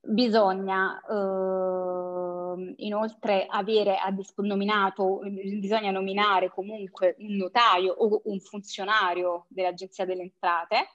bisogna 0.00 1.00
eh, 1.00 2.74
inoltre 2.76 3.46
avere 3.48 3.96
a 3.96 4.10
disp- 4.10 4.40
nominato, 4.40 5.20
bisogna 5.22 5.90
nominare 5.90 6.50
comunque 6.50 7.16
un 7.18 7.36
notaio 7.36 7.92
o 7.92 8.22
un 8.24 8.40
funzionario 8.40 9.46
dell'Agenzia 9.48 10.04
delle 10.04 10.22
Entrate 10.22 10.88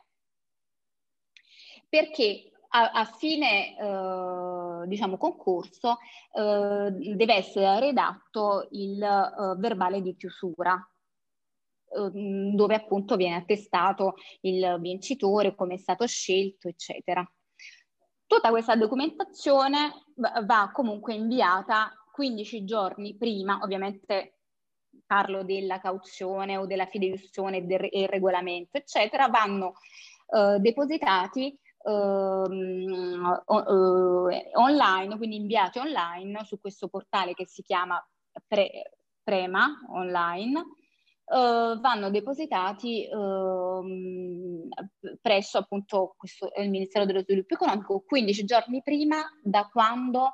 perché 1.90 2.52
a, 2.70 2.90
a 2.92 3.06
fine 3.06 3.78
eh, 3.78 4.88
diciamo 4.88 5.18
concorso 5.18 5.98
eh, 6.36 6.92
deve 6.92 7.36
essere 7.36 7.80
redatto 7.80 8.68
il 8.72 9.02
eh, 9.02 9.56
verbale 9.60 10.02
di 10.02 10.16
chiusura 10.16 10.76
dove 12.12 12.76
appunto 12.76 13.16
viene 13.16 13.36
attestato 13.36 14.16
il 14.42 14.78
vincitore, 14.80 15.56
come 15.56 15.76
è 15.76 15.78
stato 15.78 16.06
scelto, 16.08 16.68
eccetera. 16.68 17.26
Tutta 18.26 18.50
questa 18.50 18.76
documentazione 18.76 19.92
va 20.16 20.72
comunque 20.74 21.14
inviata 21.14 21.92
15 22.12 22.64
giorni 22.64 23.16
prima, 23.16 23.60
ovviamente 23.62 24.38
parlo 25.06 25.44
della 25.44 25.80
cauzione 25.80 26.58
o 26.58 26.66
della 26.66 26.86
fideiussione 26.86 27.66
del 27.66 27.80
regolamento, 28.08 28.78
eccetera, 28.78 29.28
vanno 29.28 29.74
eh, 30.36 30.58
depositati 30.60 31.58
ehm, 31.84 33.44
eh, 34.32 34.52
online, 34.54 35.18
quindi 35.18 35.36
inviati 35.36 35.80
online 35.80 36.44
su 36.46 36.60
questo 36.60 36.88
portale 36.88 37.34
che 37.34 37.46
si 37.48 37.62
chiama 37.62 38.04
Pre- 38.48 38.92
Prema 39.24 39.80
Online 39.90 40.64
Uh, 41.26 41.80
vanno 41.80 42.10
depositati 42.10 43.08
uh, 43.10 44.68
presso 45.22 45.58
appunto 45.58 46.16
questo, 46.18 46.52
il 46.58 46.70
Ministero 46.70 47.06
dello 47.06 47.22
Sviluppo 47.22 47.54
Economico 47.54 48.04
15 48.06 48.44
giorni 48.44 48.82
prima 48.84 49.22
da 49.42 49.70
quando, 49.72 50.34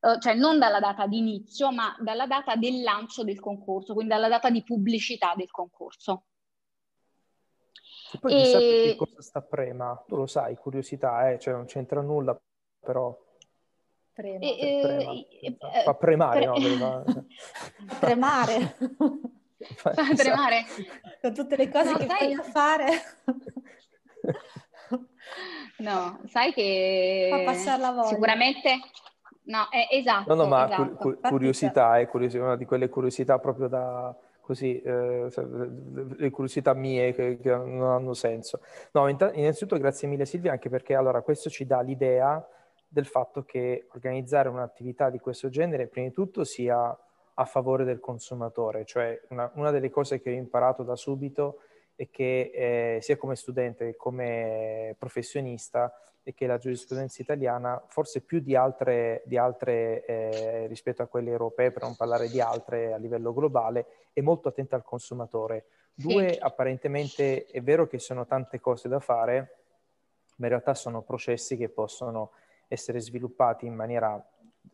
uh, 0.00 0.18
cioè 0.18 0.34
non 0.34 0.58
dalla 0.58 0.80
data 0.80 1.06
di 1.06 1.18
inizio, 1.18 1.70
ma 1.70 1.94
dalla 2.00 2.26
data 2.26 2.56
del 2.56 2.82
lancio 2.82 3.22
del 3.22 3.38
concorso, 3.38 3.92
quindi 3.92 4.14
dalla 4.14 4.28
data 4.28 4.48
di 4.48 4.62
pubblicità 4.62 5.34
del 5.36 5.50
concorso. 5.50 6.24
E 8.14 8.18
poi 8.18 8.32
chissà 8.32 8.58
e... 8.58 8.82
che 8.86 8.96
cosa 8.96 9.20
sta 9.20 9.42
prema, 9.42 10.02
tu 10.06 10.16
lo 10.16 10.26
sai, 10.26 10.56
curiosità, 10.56 11.30
eh? 11.30 11.38
cioè 11.38 11.52
non 11.52 11.66
c'entra 11.66 12.00
nulla, 12.00 12.40
però... 12.80 13.14
Prema. 14.14 14.38
E, 14.38 14.58
e, 14.58 15.18
e, 15.42 15.56
fa 15.82 15.94
premare, 15.94 16.50
pre... 16.50 16.76
no? 16.76 17.04
Tremare. 18.00 18.76
fa 19.74 19.92
tremare. 20.14 20.64
Con 21.20 21.34
tutte 21.34 21.56
le 21.56 21.68
cose 21.68 21.90
no, 21.90 21.96
che 21.98 22.06
sai... 22.06 22.34
a 22.34 22.42
fare. 22.42 22.86
no, 25.78 26.20
sai 26.28 26.52
che 26.52 27.28
fa 27.30 27.44
passare 27.44 27.80
la 27.80 27.92
voglia. 27.92 28.08
Sicuramente 28.08 28.80
No, 29.44 29.68
è, 29.68 29.88
esatto. 29.90 30.34
No, 30.34 30.42
no, 30.42 30.48
ma 30.48 30.64
esatto. 30.64 30.94
cu- 30.94 31.20
curiosità, 31.20 31.98
è 31.98 32.06
curiosità, 32.06 32.44
una 32.44 32.56
di 32.56 32.64
quelle 32.64 32.88
curiosità 32.88 33.38
proprio 33.38 33.68
da 33.68 34.14
così, 34.40 34.80
eh, 34.80 35.28
le 36.16 36.30
curiosità 36.30 36.74
mie 36.74 37.12
che, 37.12 37.38
che, 37.40 37.50
non 37.50 37.90
hanno 37.90 38.14
senso. 38.14 38.60
No, 38.92 39.08
innanzitutto 39.08 39.78
grazie 39.78 40.08
mille 40.08 40.26
Silvia, 40.26 40.52
anche 40.52 40.68
perché 40.68 40.94
allora 40.94 41.22
questo 41.22 41.50
ci 41.50 41.66
dà 41.66 41.80
l'idea 41.80 42.46
del 42.86 43.06
fatto 43.06 43.44
che 43.44 43.86
organizzare 43.92 44.48
un'attività 44.48 45.10
di 45.10 45.18
questo 45.18 45.48
genere, 45.48 45.88
prima 45.88 46.08
di 46.08 46.14
tutto, 46.14 46.44
sia 46.44 46.96
a 47.34 47.44
favore 47.44 47.84
del 47.84 48.00
consumatore, 48.00 48.84
cioè 48.84 49.20
una, 49.30 49.50
una 49.54 49.70
delle 49.70 49.90
cose 49.90 50.20
che 50.20 50.30
ho 50.30 50.34
imparato 50.34 50.82
da 50.82 50.96
subito 50.96 51.60
è 51.96 52.08
che 52.10 52.50
eh, 52.96 53.02
sia 53.02 53.16
come 53.16 53.36
studente 53.36 53.86
che 53.86 53.96
come 53.96 54.94
professionista 54.98 55.92
è 56.24 56.32
che 56.32 56.46
la 56.46 56.56
giurisprudenza 56.56 57.20
italiana, 57.20 57.82
forse 57.86 58.22
più 58.22 58.40
di 58.40 58.56
altre, 58.56 59.22
di 59.26 59.36
altre 59.36 60.04
eh, 60.06 60.66
rispetto 60.68 61.02
a 61.02 61.06
quelle 61.06 61.30
europee, 61.30 61.70
per 61.70 61.82
non 61.82 61.96
parlare 61.96 62.28
di 62.28 62.40
altre 62.40 62.94
a 62.94 62.96
livello 62.96 63.34
globale, 63.34 63.86
è 64.12 64.22
molto 64.22 64.48
attenta 64.48 64.74
al 64.74 64.82
consumatore. 64.82 65.66
Due, 65.92 66.32
sì. 66.32 66.38
apparentemente 66.40 67.44
è 67.44 67.62
vero 67.62 67.86
che 67.86 67.98
sono 67.98 68.24
tante 68.24 68.58
cose 68.58 68.88
da 68.88 69.00
fare, 69.00 69.56
ma 70.36 70.46
in 70.46 70.52
realtà 70.52 70.72
sono 70.72 71.02
processi 71.02 71.58
che 71.58 71.68
possono 71.68 72.30
essere 72.68 73.00
sviluppati 73.00 73.66
in 73.66 73.74
maniera 73.74 74.20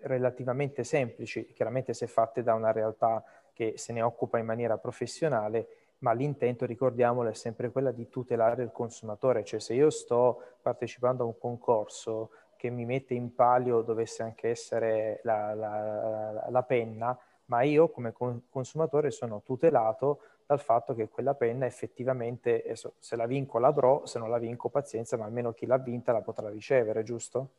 relativamente 0.00 0.84
semplici, 0.84 1.52
chiaramente 1.52 1.92
se 1.92 2.06
fatte 2.06 2.42
da 2.42 2.54
una 2.54 2.72
realtà 2.72 3.22
che 3.52 3.74
se 3.76 3.92
ne 3.92 4.02
occupa 4.02 4.38
in 4.38 4.46
maniera 4.46 4.78
professionale 4.78 5.80
ma 6.00 6.12
l'intento, 6.12 6.64
ricordiamolo, 6.66 7.28
è 7.28 7.34
sempre 7.34 7.70
quella 7.70 7.92
di 7.92 8.08
tutelare 8.08 8.62
il 8.62 8.72
consumatore, 8.72 9.44
cioè 9.44 9.60
se 9.60 9.74
io 9.74 9.90
sto 9.90 10.42
partecipando 10.62 11.22
a 11.22 11.26
un 11.26 11.38
concorso 11.38 12.30
che 12.56 12.70
mi 12.70 12.84
mette 12.84 13.14
in 13.14 13.34
palio 13.34 13.82
dovesse 13.82 14.22
anche 14.22 14.48
essere 14.48 15.20
la, 15.24 15.54
la, 15.54 16.46
la 16.48 16.62
penna, 16.62 17.18
ma 17.46 17.62
io 17.62 17.88
come 17.88 18.12
consumatore 18.48 19.10
sono 19.10 19.42
tutelato 19.42 20.20
dal 20.46 20.60
fatto 20.60 20.94
che 20.94 21.08
quella 21.08 21.34
penna 21.34 21.66
effettivamente, 21.66 22.74
se 22.98 23.16
la 23.16 23.26
vinco 23.26 23.58
l'avrò, 23.58 24.04
se 24.06 24.18
non 24.18 24.30
la 24.30 24.38
vinco 24.38 24.68
pazienza, 24.68 25.16
ma 25.16 25.24
almeno 25.24 25.52
chi 25.52 25.66
l'ha 25.66 25.78
vinta 25.78 26.12
la 26.12 26.22
potrà 26.22 26.48
ricevere, 26.48 27.02
giusto? 27.02 27.50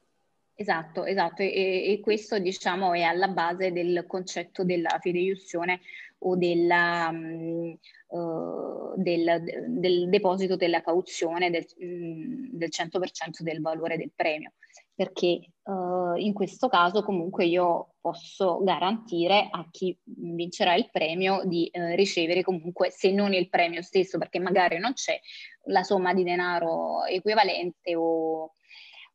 Esatto, 0.62 1.06
esatto, 1.06 1.42
e, 1.42 1.92
e, 1.92 2.00
questo 2.02 2.38
diciamo 2.38 2.94
è 2.94 3.02
alla 3.02 3.28
base 3.30 3.72
del 3.72 4.06
concetto 4.06 4.64
della 4.64 5.00
fideiussione 5.02 5.80
o 6.20 6.36
della, 6.36 7.10
um, 7.12 7.76
uh, 8.10 8.94
del, 8.96 9.44
del, 9.70 10.08
deposito 10.08 10.58
della 10.58 10.82
cauzione 10.82 11.50
del, 11.50 11.66
um, 11.80 12.48
del 12.52 12.70
100% 12.72 13.42
del 13.42 13.60
valore 13.60 13.98
del 13.98 14.12
premio, 14.16 14.52
perché 14.94 15.40
uh, 15.64 16.16
in 16.18 16.32
questo 16.34 16.68
caso 16.68 17.02
comunque 17.02 17.46
io 17.46 17.96
posso 18.00 18.62
garantire 18.62 19.48
a 19.50 19.68
chi 19.72 19.98
vincerà 20.04 20.76
il 20.76 20.92
premio 20.92 21.42
di 21.44 21.72
uh, 21.74 21.96
ricevere 21.96 22.44
comunque, 22.44 22.92
se 22.92 23.12
non 23.12 23.34
il 23.34 23.50
premio 23.50 23.82
stesso, 23.82 24.20
perché 24.20 24.38
magari 24.38 24.78
non 24.78 24.94
c'è 24.94 25.20
la 25.66 25.82
somma 25.82 26.14
di 26.14 26.24
denaro 26.24 27.04
equivalente 27.06 27.96
o 27.96 28.54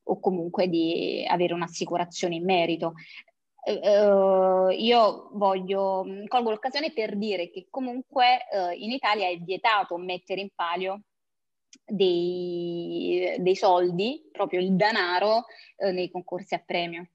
o 0.09 0.21
comunque 0.21 0.69
di 0.69 1.25
avere 1.29 1.55
un'assicurazione 1.55 2.37
in 2.37 2.45
merito. 2.45 2.95
Uh, 3.67 4.71
io 4.71 5.31
voglio, 5.33 6.05
mm, 6.05 6.27
colgo 6.27 6.51
l'occasione 6.51 6.93
per 6.93 7.17
dire 7.17 7.51
che 7.51 7.67
comunque 7.69 8.47
uh, 8.53 8.71
in 8.73 8.93
Italia 8.93 9.29
è 9.29 9.37
vietato 9.39 9.97
mettere 9.97 10.41
in 10.41 10.51
palio 10.55 11.03
dei, 11.85 13.35
dei 13.39 13.57
soldi, 13.57 14.29
proprio 14.31 14.61
il 14.61 14.77
denaro, 14.77 15.47
uh, 15.79 15.91
nei 15.91 16.11
concorsi 16.11 16.55
a 16.55 16.63
premio. 16.65 17.09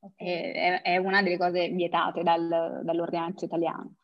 Okay. 0.00 0.52
È, 0.52 0.82
è, 0.82 0.96
una 0.96 1.22
delle 1.22 1.36
cose 1.36 1.68
vietate 1.68 2.22
dal, 2.22 2.80
dall'ordinamento 2.82 3.44
italiano. 3.44 3.94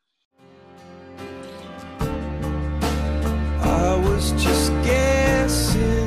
I 3.62 3.98
was 4.04 4.32
just 4.34 4.70
guessing 4.82 6.05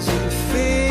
was 0.00 0.08
a 0.08 0.30
fate. 0.30 0.89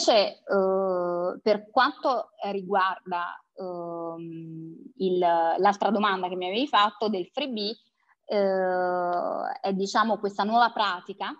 Invece, 0.00 0.42
uh, 0.46 1.38
per 1.42 1.70
quanto 1.70 2.30
riguarda 2.50 3.38
ehm, 3.54 4.74
l'altra 5.58 5.90
domanda 5.90 6.28
che 6.28 6.36
mi 6.36 6.46
avevi 6.46 6.66
fatto 6.66 7.10
del 7.10 7.28
freebie, 7.30 7.76
eh, 8.24 9.60
è 9.60 9.72
diciamo 9.74 10.18
questa 10.18 10.44
nuova 10.44 10.70
pratica 10.70 11.32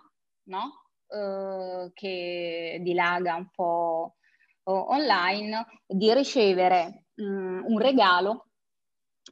no? 0.43 0.89
eh, 1.07 1.89
che 1.93 2.79
dilaga 2.83 3.35
un 3.35 3.49
po' 3.49 4.15
online 4.65 5.65
di 5.87 6.13
ricevere 6.13 7.05
mh, 7.15 7.23
mm, 7.23 7.63
un 7.65 7.79
regalo 7.79 8.49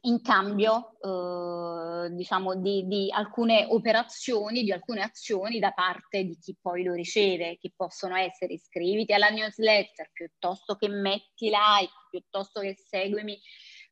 in 0.02 0.22
cambio 0.22 0.96
eh, 1.00 2.10
diciamo 2.10 2.54
di, 2.56 2.86
di, 2.86 3.10
alcune 3.10 3.66
operazioni, 3.68 4.62
di 4.62 4.72
alcune 4.72 5.02
azioni 5.02 5.58
da 5.58 5.72
parte 5.72 6.24
di 6.24 6.38
chi 6.38 6.56
poi 6.60 6.84
lo 6.84 6.94
riceve, 6.94 7.58
che 7.58 7.72
possono 7.74 8.16
essere 8.16 8.54
iscriviti 8.54 9.12
alla 9.12 9.28
newsletter, 9.28 10.10
piuttosto 10.12 10.76
che 10.76 10.88
metti 10.88 11.50
like, 11.50 11.92
piuttosto 12.10 12.60
che 12.60 12.76
seguimi, 12.76 13.38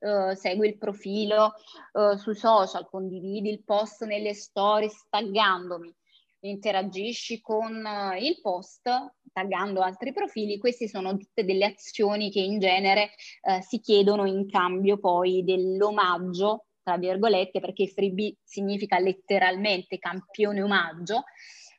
eh, 0.01 0.35
segui 0.37 0.69
il 0.69 0.79
profilo 0.79 1.55
eh, 1.93 2.17
sui 2.17 2.37
social, 2.37 2.89
condividi 2.89 3.51
il 3.51 3.65
post 3.65 4.05
nelle 4.05 4.35
stories 4.35 5.09
taggandomi 5.09 5.95
interagisci 6.40 7.40
con 7.40 7.85
eh, 7.85 8.18
il 8.24 8.40
post 8.40 8.88
taggando 9.33 9.81
altri 9.81 10.12
profili, 10.12 10.59
queste 10.59 10.88
sono 10.88 11.16
tutte 11.16 11.44
delle 11.44 11.66
azioni 11.66 12.31
che 12.31 12.40
in 12.40 12.59
genere 12.59 13.11
eh, 13.42 13.62
si 13.62 13.81
chiedono 13.81 14.27
in 14.27 14.48
cambio 14.48 14.98
poi 14.98 15.44
dell'omaggio, 15.44 16.66
tra 16.83 16.96
virgolette, 16.96 17.61
perché 17.61 17.87
freebie 17.87 18.37
significa 18.42 18.98
letteralmente 18.98 19.98
campione 19.98 20.62
omaggio, 20.62 21.24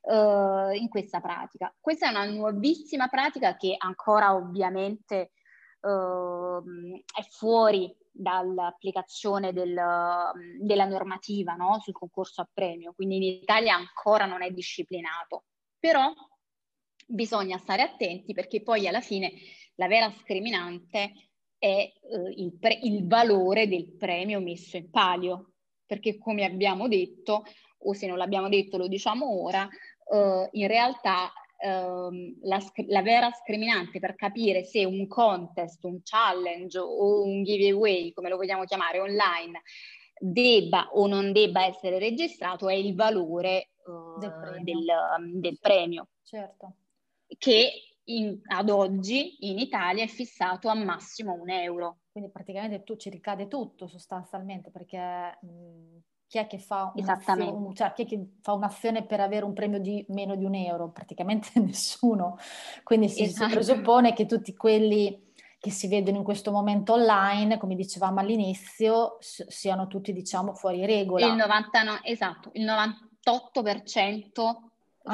eh, 0.02 0.78
in 0.78 0.88
questa 0.88 1.19
pratica. 1.19 1.74
Questa 1.80 2.08
è 2.08 2.10
una 2.12 2.26
nuovissima 2.26 3.08
pratica 3.08 3.58
che 3.58 3.76
ancora 3.78 4.34
ovviamente 4.36 5.32
eh, 5.82 6.62
è 7.19 7.24
fuori 7.30 7.93
dall'applicazione 8.20 9.54
del, 9.54 9.80
della 10.60 10.86
normativa 10.86 11.54
no? 11.54 11.80
sul 11.80 11.94
concorso 11.94 12.42
a 12.42 12.50
premio, 12.52 12.94
quindi 12.94 13.16
in 13.16 13.24
Italia 13.24 13.76
ancora 13.76 14.26
non 14.26 14.42
è 14.42 14.52
disciplinato, 14.52 15.46
però 15.80 16.12
bisogna 17.06 17.58
stare 17.58 17.82
attenti 17.82 18.34
perché 18.34 18.62
poi 18.62 18.88
alla 18.88 19.00
fine 19.00 19.32
la 19.76 19.88
vera 19.88 20.12
scriminante 20.12 21.30
è 21.58 21.68
eh, 21.68 21.94
il, 22.36 22.58
pre- 22.60 22.80
il 22.84 23.08
valore 23.08 23.68
del 23.68 23.96
premio 23.96 24.42
messo 24.42 24.76
in 24.76 24.90
palio, 24.90 25.54
perché 25.86 26.18
come 26.18 26.44
abbiamo 26.44 26.88
detto, 26.90 27.46
o 27.78 27.94
se 27.94 28.06
non 28.06 28.18
l'abbiamo 28.18 28.50
detto 28.50 28.78
lo 28.78 28.88
diciamo 28.88 29.44
ora, 29.44 29.68
eh, 30.12 30.50
in 30.52 30.68
realtà 30.68 31.32
ehm, 31.60 32.39
la, 32.41 32.60
la, 32.88 33.02
vera 33.02 33.32
scriminante 33.32 34.00
per 34.00 34.15
capire 34.15 34.63
se 34.63 34.86
un 34.86 35.08
contest, 35.08 35.84
un 35.84 36.00
challenge 36.04 36.78
o 36.78 37.24
un 37.24 37.43
giveaway, 37.43 38.12
come 38.13 38.30
lo 38.30 38.38
vogliamo 38.38 38.63
chiamare, 38.63 39.00
online, 39.00 39.62
debba 40.19 40.89
o 40.93 41.08
non 41.08 41.32
debba 41.32 41.65
essere 41.65 42.00
registrato 42.00 42.67
è 42.69 42.74
il 42.74 42.95
valore 42.95 43.72
uh, 43.86 44.19
del, 44.19 44.34
premio. 44.34 44.63
Del, 44.63 45.39
del, 45.39 45.60
premio. 45.60 46.08
Certo. 46.24 46.76
Che 47.38 47.72
in, 48.06 48.39
ad 48.48 48.69
oggi 48.69 49.50
in 49.50 49.60
Italia 49.60 50.04
è 50.04 50.08
fissato 50.08 50.67
a 50.67 50.76
massimo 50.76 51.34
un 51.34 51.50
euro. 51.50 52.00
Quindi 52.12 52.32
praticamente 52.32 52.84
tu 52.84 52.95
ci 52.95 53.10
ricade 53.10 53.48
tutto 53.48 53.88
sostanzialmente 53.88 54.72
perché 54.72 55.38
mh, 55.41 55.98
chi 56.30 56.38
è 56.38 56.46
che 56.46 56.60
fa 56.60 56.94
un'azione, 56.96 57.74
cioè, 57.74 57.92
chi 57.94 58.04
è 58.04 58.06
che 58.06 58.24
fa 58.42 58.54
un'azione 58.54 59.04
per 59.04 59.20
avere 59.20 59.46
un 59.46 59.54
premio 59.54 59.80
di 59.80 60.06
meno 60.10 60.36
di 60.36 60.46
un 60.46 60.54
euro? 60.54 60.92
Praticamente 60.92 61.50
nessuno. 61.60 62.38
Quindi 62.84 63.10
si, 63.10 63.24
esatto. 63.24 63.48
si 63.48 63.56
presuppone 63.56 64.13
che 64.13 64.28
tutti 64.28 64.54
quelli 64.54 65.34
che 65.60 65.72
si 65.72 65.88
vedono 65.88 66.18
in 66.18 66.24
questo 66.24 66.52
momento 66.52 66.94
online, 66.94 67.58
come 67.58 67.74
dicevamo 67.74 68.20
all'inizio, 68.20 69.18
siano 69.20 69.88
tutti 69.88 70.13
diciamo 70.13 70.54
fuori 70.54 70.86
regola. 70.86 71.26
Il 71.26 71.34
99, 71.34 72.02
esatto, 72.04 72.52
il 72.54 72.63
98% 72.63 74.56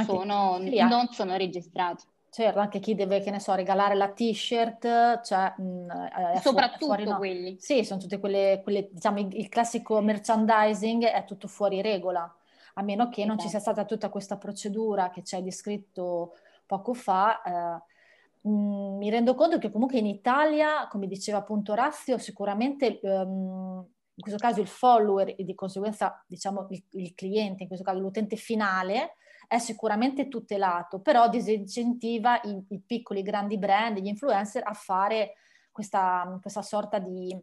sono, 0.04 0.58
non 0.60 1.08
sono 1.12 1.38
registrati. 1.38 2.04
Certo, 2.36 2.60
anche 2.60 2.80
chi 2.80 2.96
deve, 2.96 3.22
che 3.22 3.32
ne 3.32 3.40
so, 3.40 3.54
regalare 3.54 3.96
la 3.96 4.10
t-shirt, 4.10 5.22
cioè... 5.22 5.54
Mh, 5.56 5.64
mm, 5.64 6.36
Soprattutto 6.42 6.88
fuori, 6.88 7.06
no. 7.06 7.16
quelli. 7.16 7.56
Sì, 7.62 7.86
sono 7.86 7.98
tutte 7.98 8.20
quelle, 8.20 8.60
quelle 8.62 8.90
diciamo, 8.92 9.20
il, 9.20 9.38
il, 9.38 9.48
classico 9.48 10.02
merchandising 10.02 11.06
è 11.06 11.24
tutto 11.24 11.48
fuori 11.48 11.82
regola, 11.82 12.30
a 12.74 12.82
meno 12.82 13.08
che 13.08 13.24
non 13.24 13.40
ci 13.40 13.48
sia 13.48 13.60
esatto. 13.60 13.76
stata 13.76 13.88
tutta 13.88 14.10
questa 14.10 14.36
procedura 14.36 15.12
che 15.12 15.24
ci 15.24 15.36
hai 15.36 15.44
descritto 15.44 16.34
poco 16.66 16.94
fa. 16.94 17.42
Eh, 17.42 18.50
mh, 18.50 18.52
mm, 18.52 18.98
mi 18.98 19.10
rendo 19.10 19.34
conto 19.34 19.58
che 19.58 19.72
comunque 19.72 20.00
in 20.00 20.06
Italia, 20.06 20.90
come 20.90 21.08
diceva 21.08 21.38
appunto 21.38 21.74
Razio, 21.74 22.18
sicuramente... 22.18 23.00
Um, 23.02 23.88
in 24.18 24.22
questo 24.22 24.40
caso 24.40 24.62
il 24.62 24.68
follower 24.68 25.36
e 25.38 25.44
di 25.44 25.54
conseguenza 25.56 26.24
diciamo 26.26 26.68
il, 26.70 26.82
il 26.92 27.14
cliente, 27.16 27.64
in 27.64 27.68
questo 27.68 27.84
caso 27.86 28.00
l'utente 28.00 28.38
finale, 28.38 29.16
è 29.48 29.58
sicuramente 29.58 30.28
tutelato, 30.28 31.00
però 31.00 31.30
disincentiva 31.30 32.42
i, 32.44 32.64
i 32.70 32.82
piccoli 32.82 33.22
grandi 33.22 33.58
brand, 33.58 34.00
gli 34.00 34.08
influencer 34.08 34.64
a 34.66 34.74
fare 34.74 35.34
questa, 35.72 36.38
questa 36.42 36.62
sorta 36.62 37.00
di, 37.00 37.38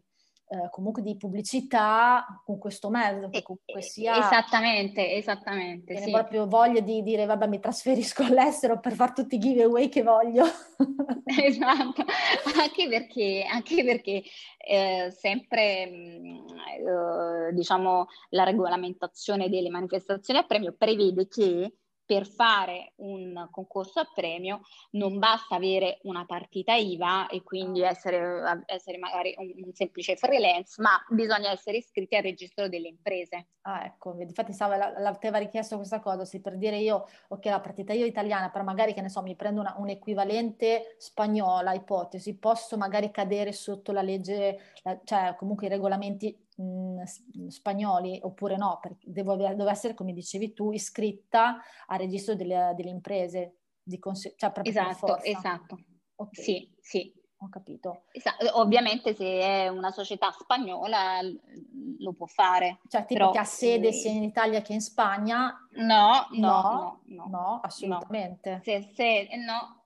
eh, 0.53 0.69
comunque 0.69 1.01
di 1.01 1.17
pubblicità 1.17 2.25
con 2.45 2.59
questo 2.59 2.89
mezzo 2.89 3.29
che 3.29 3.41
comunque 3.41 3.81
sia 3.81 4.17
esattamente 4.17 5.13
esattamente 5.13 5.97
sì. 5.97 6.11
proprio 6.11 6.47
voglia 6.47 6.79
di 6.79 7.01
dire 7.01 7.25
vabbè 7.25 7.47
mi 7.47 7.59
trasferisco 7.59 8.23
all'estero 8.23 8.79
per 8.79 8.93
fare 8.93 9.13
tutti 9.13 9.35
i 9.35 9.39
giveaway 9.39 9.89
che 9.89 10.03
voglio 10.03 10.43
esatto 11.25 12.03
anche 12.59 12.87
perché, 12.87 13.47
anche 13.49 13.83
perché 13.83 14.21
eh, 14.57 15.11
sempre 15.17 15.87
mm, 15.89 16.35
eh, 16.35 17.53
diciamo 17.53 18.07
la 18.29 18.43
regolamentazione 18.43 19.49
delle 19.49 19.69
manifestazioni 19.69 20.39
a 20.39 20.43
premio 20.43 20.75
prevede 20.77 21.27
che 21.27 21.73
per 22.05 22.27
fare 22.27 22.93
un 22.97 23.47
concorso 23.49 23.99
a 23.99 24.09
premio 24.13 24.61
non 24.91 25.19
basta 25.19 25.55
avere 25.55 25.99
una 26.03 26.25
partita 26.25 26.75
IVA 26.75 27.27
e 27.27 27.43
quindi 27.43 27.81
essere, 27.81 28.63
essere 28.65 28.97
magari 28.97 29.33
un, 29.37 29.51
un, 29.63 29.73
semplice 29.73 30.15
freelance, 30.15 30.81
ma 30.81 30.91
bisogna 31.09 31.51
essere 31.51 31.77
iscritti 31.77 32.15
al 32.15 32.23
registro 32.23 32.67
delle 32.67 32.89
imprese. 32.89 33.47
Ah, 33.61 33.85
ecco, 33.85 34.15
infatti 34.19 34.51
stava, 34.51 34.75
la, 34.75 34.93
la, 34.99 35.11
ti 35.15 35.27
aveva 35.27 35.43
richiesto 35.43 35.77
questa 35.77 36.01
cosa, 36.01 36.25
sì, 36.25 36.41
per 36.41 36.57
dire 36.57 36.77
io, 36.77 37.07
ok, 37.29 37.45
la 37.45 37.61
partita 37.61 37.93
IVA 37.93 38.05
italiana, 38.05 38.49
però 38.49 38.63
magari, 38.63 38.93
che 38.93 39.01
ne 39.01 39.09
so, 39.09 39.21
mi 39.21 39.35
prendo 39.35 39.61
una, 39.61 39.75
un 39.77 39.89
equivalente 39.89 40.95
spagnola, 40.97 41.73
ipotesi, 41.73 42.37
posso 42.37 42.75
magari 42.77 43.09
cadere 43.11 43.53
sotto 43.53 43.93
la 43.93 44.01
legge, 44.01 44.59
la, 44.83 44.99
cioè 45.03 45.35
comunque 45.37 45.67
i 45.67 45.69
regolamenti 45.69 46.42
mh, 46.57 47.47
spagnoli 47.47 48.19
oppure 48.21 48.57
no, 48.57 48.79
perché 48.81 49.11
devo, 49.11 49.35
devo, 49.35 49.69
essere, 49.69 49.93
come 49.93 50.13
dicevi 50.13 50.53
tu, 50.53 50.71
iscritta 50.71 51.57
al 51.87 51.97
registro 51.99 52.35
delle, 52.35 52.73
delle 52.75 52.89
imprese. 52.89 53.57
Di 53.85 53.99
cons- 53.99 54.33
cioè 54.37 54.51
esatto, 54.63 55.17
esatto. 55.19 55.77
Okay. 56.15 56.43
Sì, 56.43 56.73
sì. 56.79 57.13
Ho 57.43 57.49
capito. 57.49 58.03
Esatto. 58.11 58.57
Ovviamente 58.57 59.13
se 59.13 59.25
è 59.25 59.67
una 59.67 59.91
società 59.91 60.31
spagnola 60.31 61.19
lo 61.99 62.13
può 62.13 62.25
fare. 62.25 62.79
Cioè 62.87 63.05
tipo 63.05 63.19
però, 63.19 63.31
che 63.31 63.39
ha 63.39 63.43
sede 63.43 63.91
sia 63.91 64.11
in 64.11 64.23
Italia 64.23 64.61
che 64.61 64.71
in 64.71 64.79
Spagna? 64.79 65.67
No, 65.71 66.27
no, 66.31 66.61
no, 66.61 67.01
no, 67.03 67.25
no 67.27 67.59
assolutamente. 67.61 68.51
No. 68.51 68.61
Se, 68.63 68.91
se, 68.93 69.27
no, 69.45 69.82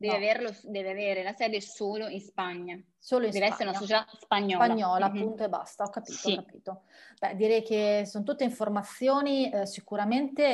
Deve, 0.00 0.12
no. 0.12 0.24
averlo, 0.24 0.54
deve, 0.62 0.90
avere 0.90 1.22
la 1.24 1.32
sede 1.32 1.60
solo 1.60 2.06
in 2.06 2.20
Spagna. 2.20 2.80
Solo 2.98 3.26
in 3.26 3.32
deve 3.32 3.46
Spagna. 3.46 3.54
essere 3.54 3.68
una 3.68 3.78
società 3.78 4.06
spagnola. 4.16 4.64
Spagnola, 4.64 5.10
mm-hmm. 5.10 5.22
appunto, 5.22 5.44
e 5.44 5.48
basta, 5.48 5.84
ho 5.84 5.90
capito, 5.90 6.16
sì. 6.16 6.32
ho 6.32 6.36
capito. 6.36 6.82
Beh, 7.18 7.34
direi 7.34 7.62
che 7.62 8.04
sono 8.06 8.22
tutte 8.22 8.44
informazioni 8.44 9.50
eh, 9.50 9.66
sicuramente 9.66 10.44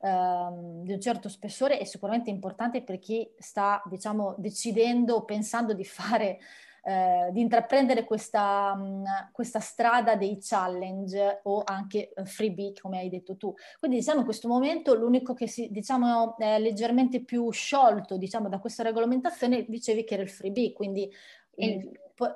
eh, 0.00 0.48
di 0.82 0.92
un 0.92 1.00
certo 1.00 1.28
spessore 1.28 1.80
e 1.80 1.84
sicuramente 1.84 2.30
importanti 2.30 2.82
per 2.82 3.00
chi 3.00 3.28
sta, 3.38 3.82
diciamo, 3.86 4.36
decidendo, 4.38 5.24
pensando 5.24 5.74
di 5.74 5.84
fare 5.84 6.38
eh, 6.84 7.28
di 7.30 7.40
intraprendere 7.40 8.04
questa, 8.04 8.74
mh, 8.74 8.82
mm, 8.82 9.04
questa, 9.30 9.60
strada 9.60 10.16
dei 10.16 10.38
challenge 10.40 11.40
o 11.44 11.62
anche 11.64 12.12
uh, 12.16 12.24
freebie, 12.24 12.72
come 12.80 12.98
hai 12.98 13.08
detto 13.08 13.36
tu. 13.36 13.54
Quindi 13.78 13.98
diciamo 13.98 14.18
in 14.18 14.24
questo 14.24 14.48
momento 14.48 14.94
l'unico 14.94 15.32
che 15.32 15.46
si, 15.46 15.68
diciamo, 15.70 16.36
è 16.38 16.58
leggermente 16.58 17.22
più 17.22 17.50
sciolto 17.50 18.16
diciamo, 18.16 18.48
da 18.48 18.58
questa 18.58 18.82
regolamentazione, 18.82 19.64
dicevi 19.68 20.02
che 20.02 20.14
era 20.14 20.24
il 20.24 20.30
freebie, 20.30 20.72
quindi 20.72 21.08
il, 21.56 21.88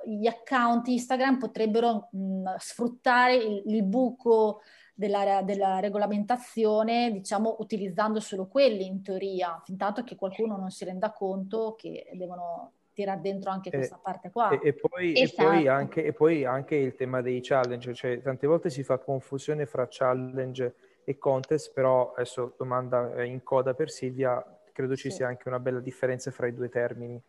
gli 0.04 0.26
account 0.26 0.86
Instagram 0.88 1.38
potrebbero 1.38 2.08
mh, 2.12 2.18
mm, 2.18 2.46
sfruttare 2.58 3.34
il, 3.34 3.62
il 3.66 3.82
buco 3.82 4.60
della, 4.94 5.42
della, 5.42 5.80
regolamentazione, 5.80 7.10
diciamo, 7.10 7.56
utilizzando 7.58 8.20
solo 8.20 8.46
quelli 8.46 8.86
in 8.86 9.02
teoria, 9.02 9.60
fin 9.64 9.76
tanto 9.76 10.04
che 10.04 10.14
qualcuno 10.14 10.56
non 10.56 10.70
si 10.70 10.84
renda 10.84 11.12
conto 11.12 11.74
che 11.76 12.08
devono 12.14 12.72
tirare 12.96 13.20
dentro 13.20 13.50
anche 13.50 13.68
questa 13.68 14.00
parte 14.02 14.30
qua. 14.30 14.48
E, 14.48 14.68
e, 14.68 14.72
poi, 14.72 15.12
esatto. 15.20 15.42
e, 15.42 15.44
poi 15.44 15.68
anche, 15.68 16.04
e, 16.04 16.12
poi, 16.14 16.44
anche, 16.46 16.76
il 16.76 16.94
tema 16.94 17.20
dei 17.20 17.42
challenge, 17.42 17.92
cioè 17.92 18.22
tante 18.22 18.46
volte 18.46 18.70
si 18.70 18.82
fa 18.82 18.96
confusione 18.96 19.66
fra 19.66 19.86
challenge 19.88 20.74
e 21.04 21.18
contest, 21.18 21.74
però 21.74 22.14
adesso 22.14 22.54
domanda 22.56 23.14
eh, 23.16 23.26
in 23.26 23.42
coda 23.42 23.74
per 23.74 23.90
Silvia, 23.90 24.42
credo 24.72 24.96
ci 24.96 25.10
sì. 25.10 25.16
sia 25.16 25.26
anche 25.28 25.46
una 25.46 25.60
bella 25.60 25.80
differenza 25.80 26.30
fra 26.30 26.46
i 26.46 26.54
due 26.54 26.70
termini. 26.70 27.22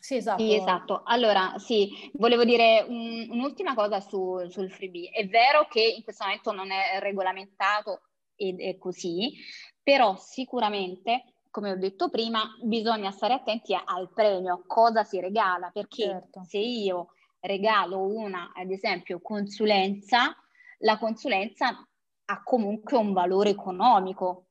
Sì, 0.00 0.16
esatto. 0.16 0.42
Sì, 0.42 0.54
esatto. 0.54 1.02
Allora, 1.04 1.54
sì, 1.58 2.10
volevo 2.14 2.44
dire 2.44 2.84
un, 2.88 3.28
un'ultima 3.30 3.74
cosa 3.74 4.00
su, 4.00 4.48
sul 4.48 4.70
freebie. 4.70 5.10
È 5.10 5.26
vero 5.28 5.66
che 5.70 5.80
in 5.80 6.02
questo 6.02 6.24
momento 6.24 6.52
non 6.52 6.70
è 6.72 6.98
regolamentato 6.98 8.02
ed 8.34 8.60
è 8.60 8.76
così, 8.78 9.32
però 9.80 10.16
sicuramente 10.16 11.37
come 11.58 11.72
ho 11.72 11.76
detto 11.76 12.08
prima, 12.08 12.40
bisogna 12.62 13.10
stare 13.10 13.34
attenti 13.34 13.74
al 13.74 14.12
premio, 14.14 14.62
cosa 14.64 15.02
si 15.02 15.18
regala, 15.18 15.70
perché 15.72 16.04
certo. 16.04 16.44
se 16.44 16.58
io 16.58 17.08
regalo 17.40 17.98
una, 18.06 18.52
ad 18.54 18.70
esempio, 18.70 19.20
consulenza, 19.20 20.36
la 20.78 20.98
consulenza 20.98 21.84
ha 22.26 22.42
comunque 22.44 22.96
un 22.96 23.12
valore 23.12 23.50
economico 23.50 24.46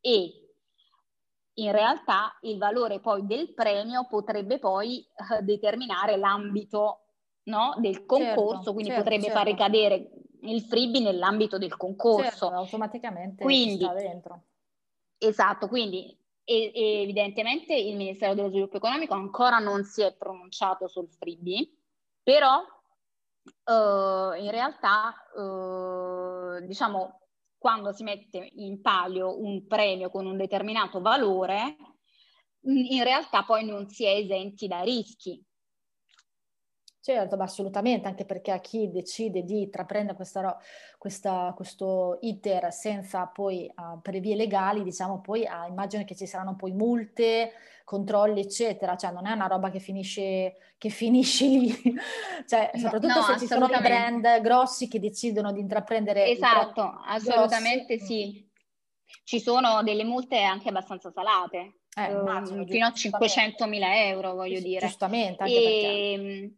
e 0.00 0.54
in 1.58 1.72
realtà 1.72 2.38
il 2.42 2.56
valore 2.56 3.00
poi 3.00 3.26
del 3.26 3.52
premio 3.52 4.06
potrebbe 4.08 4.58
poi 4.58 5.06
uh, 5.14 5.44
determinare 5.44 6.16
l'ambito 6.16 7.00
no, 7.44 7.74
del 7.80 8.06
concorso, 8.06 8.54
certo, 8.54 8.72
quindi 8.72 8.90
certo, 8.92 9.02
potrebbe 9.02 9.24
certo. 9.24 9.38
far 9.38 9.46
ricadere 9.46 10.10
il 10.40 10.62
freebie 10.62 11.02
nell'ambito 11.02 11.58
del 11.58 11.76
concorso. 11.76 12.22
Certo, 12.22 12.50
automaticamente 12.50 13.42
quindi. 13.42 13.86
Esatto, 15.18 15.68
quindi 15.68 16.14
e, 16.48 16.70
e 16.72 17.02
evidentemente 17.02 17.74
il 17.74 17.96
Ministero 17.96 18.34
dello 18.34 18.48
Sviluppo 18.48 18.76
Economico 18.76 19.14
ancora 19.14 19.58
non 19.58 19.82
si 19.82 20.02
è 20.02 20.14
pronunciato 20.14 20.86
sul 20.86 21.10
freebie, 21.10 21.68
però 22.22 22.58
uh, 22.60 24.40
in 24.40 24.50
realtà 24.50 25.12
uh, 25.34 26.64
diciamo 26.64 27.20
quando 27.58 27.92
si 27.92 28.04
mette 28.04 28.52
in 28.54 28.80
palio 28.80 29.42
un 29.42 29.66
premio 29.66 30.08
con 30.08 30.24
un 30.24 30.36
determinato 30.36 31.00
valore, 31.00 31.76
in 32.60 33.02
realtà 33.02 33.42
poi 33.42 33.64
non 33.64 33.88
si 33.88 34.04
è 34.04 34.10
esenti 34.10 34.68
da 34.68 34.82
rischi. 34.82 35.44
Certo, 37.06 37.36
ma 37.36 37.44
assolutamente, 37.44 38.08
anche 38.08 38.24
perché 38.24 38.50
a 38.50 38.58
chi 38.58 38.90
decide 38.90 39.44
di 39.44 39.62
intraprendere 39.62 40.16
questa, 40.16 40.58
questa, 40.98 41.52
questo 41.54 42.18
iter 42.22 42.72
senza 42.72 43.26
poi 43.26 43.72
uh, 43.76 44.00
per 44.02 44.18
vie 44.18 44.34
legali, 44.34 44.82
diciamo 44.82 45.20
poi 45.20 45.42
uh, 45.42 45.70
immagino 45.70 46.02
che 46.02 46.16
ci 46.16 46.26
saranno 46.26 46.56
poi 46.56 46.72
multe, 46.72 47.52
controlli, 47.84 48.40
eccetera, 48.40 48.96
cioè 48.96 49.12
non 49.12 49.24
è 49.28 49.30
una 49.30 49.46
roba 49.46 49.70
che 49.70 49.78
finisce, 49.78 50.56
che 50.76 50.88
finisce 50.88 51.46
lì, 51.46 51.72
cioè 52.44 52.72
soprattutto 52.74 53.20
no, 53.20 53.22
se 53.22 53.38
ci 53.38 53.46
sono 53.46 53.66
i 53.66 53.80
brand 53.80 54.40
grossi 54.40 54.88
che 54.88 54.98
decidono 54.98 55.52
di 55.52 55.60
intraprendere... 55.60 56.26
Esatto, 56.26 56.92
assolutamente 57.06 57.98
grossi. 57.98 58.14
sì. 58.14 58.50
Ci 59.22 59.38
sono 59.38 59.84
delle 59.84 60.02
multe 60.02 60.42
anche 60.42 60.70
abbastanza 60.70 61.12
salate, 61.12 61.82
eh, 61.96 62.10
immagino, 62.10 62.66
fino 62.66 62.86
a 62.86 62.92
500 62.92 63.64
mila 63.68 64.06
euro, 64.06 64.34
voglio 64.34 64.58
dire. 64.58 64.84
Giustamente, 64.84 65.44
anche 65.44 65.54
e, 65.54 65.62
perché 65.62 66.12
ehm, 66.12 66.56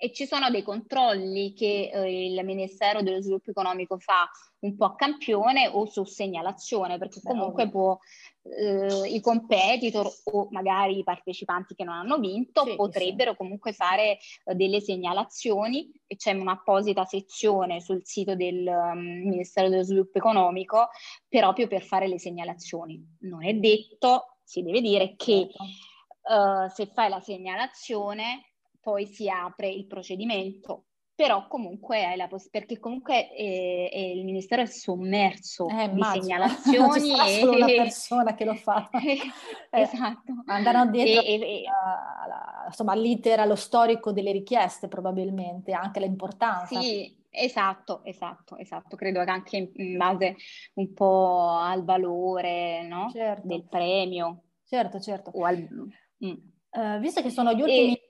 e 0.00 0.12
ci 0.12 0.26
sono 0.26 0.48
dei 0.48 0.62
controlli 0.62 1.52
che 1.54 1.90
eh, 1.92 2.26
il 2.26 2.44
Ministero 2.44 3.02
dello 3.02 3.20
Sviluppo 3.20 3.50
Economico 3.50 3.98
fa 3.98 4.30
un 4.60 4.76
po' 4.76 4.84
a 4.84 4.94
campione 4.94 5.66
o 5.66 5.86
su 5.86 6.04
segnalazione, 6.04 6.98
perché 6.98 7.20
comunque 7.20 7.68
può, 7.68 7.98
eh, 8.42 9.08
i 9.08 9.20
competitor 9.20 10.08
o 10.32 10.46
magari 10.52 10.98
i 10.98 11.02
partecipanti 11.02 11.74
che 11.74 11.82
non 11.82 11.94
hanno 11.94 12.18
vinto 12.18 12.64
sì, 12.64 12.76
potrebbero 12.76 13.32
sì. 13.32 13.36
comunque 13.38 13.72
fare 13.72 14.18
eh, 14.44 14.54
delle 14.54 14.80
segnalazioni 14.80 15.90
e 16.06 16.14
c'è 16.14 16.32
un'apposita 16.32 17.04
sezione 17.04 17.80
sul 17.80 18.04
sito 18.04 18.36
del 18.36 18.66
um, 18.68 19.28
Ministero 19.28 19.68
dello 19.68 19.82
Sviluppo 19.82 20.18
Economico 20.18 20.90
proprio 21.28 21.66
per 21.66 21.82
fare 21.82 22.06
le 22.06 22.20
segnalazioni. 22.20 23.16
Non 23.22 23.44
è 23.44 23.52
detto, 23.54 24.38
si 24.44 24.62
deve 24.62 24.80
dire 24.80 25.16
che 25.16 25.48
certo. 25.50 25.64
uh, 26.22 26.68
se 26.68 26.86
fai 26.86 27.08
la 27.08 27.20
segnalazione 27.20 28.47
poi 28.88 29.04
si 29.04 29.28
apre 29.28 29.68
il 29.68 29.86
procedimento 29.86 30.84
però 31.18 31.48
comunque 31.48 32.04
hai 32.04 32.16
la 32.16 32.28
possibilità, 32.28 32.60
perché 32.60 32.78
comunque 32.78 33.34
eh, 33.34 33.90
eh, 33.92 34.12
il 34.12 34.24
Ministero 34.24 34.62
è 34.62 34.66
sommerso 34.66 35.66
eh, 35.66 35.90
di 35.92 36.00
segnalazioni. 36.14 37.10
Non 37.10 37.26
e... 37.26 37.40
solo 37.40 37.56
una 37.56 37.66
persona 37.66 38.34
che 38.34 38.44
lo 38.44 38.54
fa. 38.54 38.88
Eh, 39.70 39.80
esatto. 39.82 40.32
Andranno 40.46 40.90
dietro 40.92 41.22
e, 41.22 41.40
e, 41.40 41.64
alla, 42.24 42.64
insomma, 42.68 42.92
all'iter, 42.92 43.40
allo 43.40 43.56
storico 43.56 44.12
delle 44.12 44.30
richieste 44.30 44.86
probabilmente, 44.86 45.72
anche 45.72 45.98
l'importanza. 45.98 46.80
Sì, 46.80 47.14
esatto, 47.28 48.02
esatto, 48.04 48.56
esatto. 48.56 48.96
Credo 48.96 49.22
che 49.24 49.30
anche 49.30 49.70
in 49.74 49.96
base 49.96 50.36
un 50.74 50.94
po' 50.94 51.58
al 51.58 51.84
valore 51.84 52.86
no? 52.86 53.10
certo. 53.10 53.46
del 53.46 53.66
premio. 53.68 54.44
Certo, 54.64 55.00
certo. 55.00 55.32
Al... 55.32 55.68
Mm. 56.24 56.34
Uh, 56.70 56.98
visto 57.00 57.20
che 57.22 57.30
sono 57.30 57.52
gli 57.52 57.60
ultimi... 57.60 57.94
E 57.94 58.07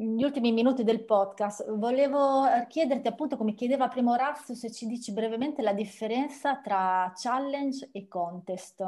gli 0.00 0.22
ultimi 0.22 0.52
minuti 0.52 0.84
del 0.84 1.04
podcast, 1.04 1.68
volevo 1.74 2.44
chiederti 2.68 3.08
appunto 3.08 3.36
come 3.36 3.54
chiedeva 3.54 3.88
prima 3.88 4.12
Orazio 4.12 4.54
se 4.54 4.70
ci 4.70 4.86
dici 4.86 5.12
brevemente 5.12 5.60
la 5.60 5.72
differenza 5.72 6.58
tra 6.58 7.12
challenge 7.16 7.88
e 7.90 8.06
contest 8.06 8.80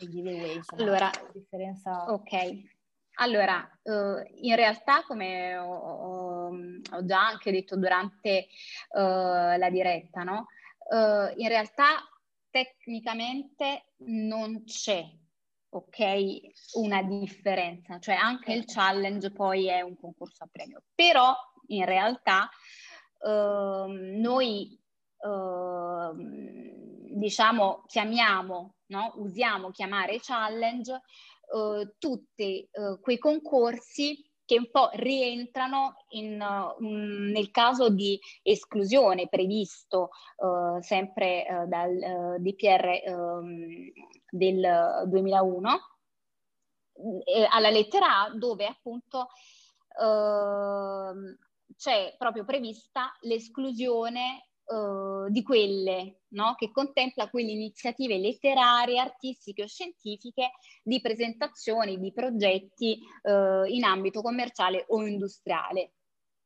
e 0.00 0.08
giveaway. 0.10 0.56
Insomma, 0.56 0.82
allora, 0.82 1.10
differenza... 1.32 2.12
ok. 2.12 2.72
Allora, 3.14 3.66
uh, 3.84 4.22
in 4.42 4.54
realtà 4.54 5.02
come 5.06 5.56
ho, 5.56 6.50
ho, 6.50 7.04
già 7.04 7.26
anche 7.26 7.50
detto 7.50 7.78
durante 7.78 8.48
uh, 8.90 9.56
la 9.56 9.70
diretta, 9.70 10.24
no? 10.24 10.48
Uh, 10.90 11.32
in 11.40 11.48
realtà 11.48 12.06
tecnicamente 12.50 13.84
non 13.96 14.64
c'è 14.64 15.08
ok, 15.74 16.40
una 16.74 17.02
differenza, 17.02 17.98
cioè 17.98 18.14
anche 18.14 18.52
il 18.52 18.64
certo. 18.64 18.80
challenge 18.80 19.32
poi 19.32 19.68
è 19.68 19.80
un 19.80 19.96
concorso 19.96 20.44
a 20.44 20.48
premio, 20.50 20.82
però 20.94 21.34
in 21.68 21.84
realtà 21.84 22.48
eh, 23.18 23.86
noi 23.88 24.80
eh, 25.18 26.10
diciamo 27.16 27.82
chiamiamo, 27.86 28.76
no? 28.86 29.12
usiamo 29.16 29.70
chiamare 29.70 30.20
challenge 30.20 30.92
eh, 30.92 31.94
tutti 31.98 32.68
eh, 32.70 32.98
quei 33.00 33.18
concorsi 33.18 34.24
che 34.44 34.58
un 34.58 34.70
po' 34.70 34.90
rientrano 34.94 36.04
in, 36.10 36.40
uh, 36.40 36.76
nel 36.84 37.50
caso 37.50 37.88
di 37.88 38.18
esclusione 38.42 39.28
previsto 39.28 40.10
uh, 40.36 40.80
sempre 40.80 41.46
uh, 41.48 41.68
dal 41.68 42.36
DPR 42.40 43.02
um, 43.06 43.90
del 44.30 45.04
2001 45.06 45.68
eh, 47.24 47.46
alla 47.50 47.70
lettera 47.70 48.22
A 48.22 48.30
dove 48.34 48.66
appunto 48.66 49.28
ehm, 50.00 51.36
c'è 51.76 52.14
proprio 52.16 52.44
prevista 52.44 53.12
l'esclusione 53.22 54.48
Uh, 54.66 55.28
di 55.28 55.42
quelle 55.42 56.20
no? 56.28 56.54
che 56.56 56.70
contempla 56.70 57.28
quelle 57.28 57.50
iniziative 57.50 58.16
letterarie, 58.16 58.98
artistiche 58.98 59.64
o 59.64 59.66
scientifiche 59.66 60.52
di 60.82 61.02
presentazioni 61.02 62.00
di 62.00 62.10
progetti 62.14 62.98
uh, 63.24 63.64
in 63.66 63.84
ambito 63.84 64.22
commerciale 64.22 64.86
o 64.88 65.06
industriale 65.06 65.92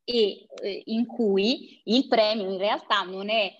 e 0.03 0.47
uh, 0.49 0.83
in 0.87 1.07
cui 1.07 1.81
il 1.85 2.09
premio 2.09 2.51
in 2.51 2.59
realtà 2.59 3.03
non 3.03 3.31
è 3.31 3.55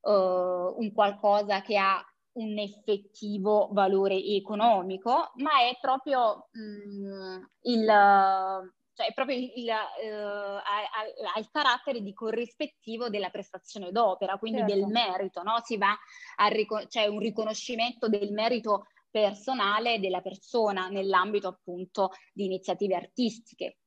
un 0.00 0.92
qualcosa 0.94 1.60
che 1.60 1.76
ha 1.76 2.02
un 2.38 2.58
effettivo 2.58 3.68
valore 3.72 4.16
economico, 4.16 5.32
ma 5.36 5.60
è 5.68 5.76
proprio 5.80 6.48
mh, 6.52 6.60
mm, 6.60 7.42
il, 7.62 8.72
cioè 8.98 9.06
è 9.06 9.14
proprio 9.14 9.36
il, 9.36 9.66
uh, 9.66 10.56
ha, 10.56 10.60
ha, 11.34 11.38
il 11.38 11.48
carattere 11.52 12.02
di 12.02 12.12
corrispettivo 12.12 13.08
della 13.08 13.30
prestazione 13.30 13.92
d'opera, 13.92 14.38
quindi 14.38 14.58
certo. 14.58 14.74
del 14.74 14.86
merito, 14.86 15.42
no? 15.44 15.60
Si 15.62 15.76
va 15.76 15.96
a 16.36 16.48
ricon- 16.48 16.88
c'è 16.88 17.06
un 17.06 17.20
riconoscimento 17.20 18.08
del 18.08 18.32
merito 18.32 18.86
personale 19.08 20.00
della 20.00 20.20
persona 20.20 20.88
nell'ambito 20.88 21.46
appunto 21.46 22.10
di 22.32 22.46
iniziative 22.46 22.96
artistiche. 22.96 23.78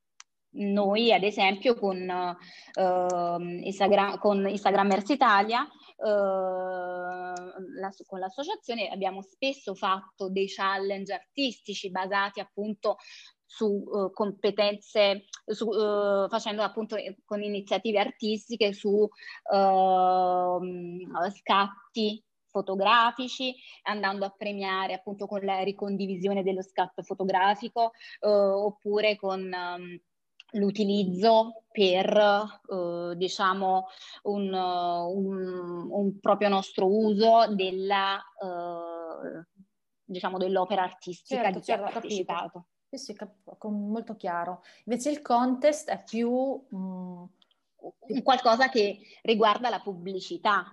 Noi, 0.54 1.14
ad 1.14 1.24
esempio, 1.24 1.76
con, 1.76 1.98
uh, 1.98 3.40
Instagram, 3.40 4.18
con 4.18 4.48
Instagrammers 4.48 5.10
Italia 5.10 5.68
Ehm, 6.04 7.76
la, 7.76 7.92
con 8.08 8.20
l'associazione 8.20 8.90
abbiamo 8.90 9.22
spesso 9.22 9.76
fatto 9.76 10.30
dei 10.30 10.48
challenge 10.48 11.14
artistici 11.14 11.92
basati 11.92 12.40
appunto 12.40 12.98
su 13.54 13.66
uh, 13.66 14.12
competenze, 14.14 15.26
su, 15.46 15.68
uh, 15.68 16.30
facendo 16.30 16.62
appunto 16.64 16.96
con 17.26 17.44
iniziative 17.44 18.00
artistiche 18.00 18.72
su 18.72 18.90
uh, 18.90 20.60
scatti 21.30 22.24
fotografici, 22.48 23.54
andando 23.84 24.26
a 24.26 24.34
premiare 24.36 24.94
appunto 24.94 25.26
con 25.26 25.42
la 25.44 25.64
ricondivisione 25.64 26.44
dello 26.44 26.62
scatto 26.62 27.02
fotografico 27.02 27.92
oppure 28.20 29.16
con 29.16 29.42
um, 29.42 30.00
l'utilizzo 30.52 31.64
per 31.72 32.14
eh, 32.18 33.16
diciamo 33.16 33.88
un, 34.24 34.54
un, 34.54 35.88
un, 35.90 36.20
proprio 36.20 36.50
nostro 36.50 36.88
uso 36.88 37.46
della, 37.56 38.18
eh, 38.18 39.46
diciamo 40.04 40.38
dell'opera 40.38 40.84
artistica 40.84 41.44
certo, 41.44 41.60
di 41.60 41.60
chi 41.60 41.72
certo, 41.72 41.86
ha 41.86 41.92
partecipato. 41.92 42.66
Sì, 42.92 42.98
sì, 42.98 43.14
cap- 43.14 43.66
molto 43.68 44.16
chiaro. 44.16 44.64
Invece 44.86 45.10
il 45.12 45.22
contest 45.22 45.90
è 45.90 46.04
più... 46.04 46.62
Mm, 46.76 47.24
qualcosa 48.24 48.70
che 48.70 49.00
riguarda 49.24 49.70
la 49.70 49.80
pubblicità 49.80 50.64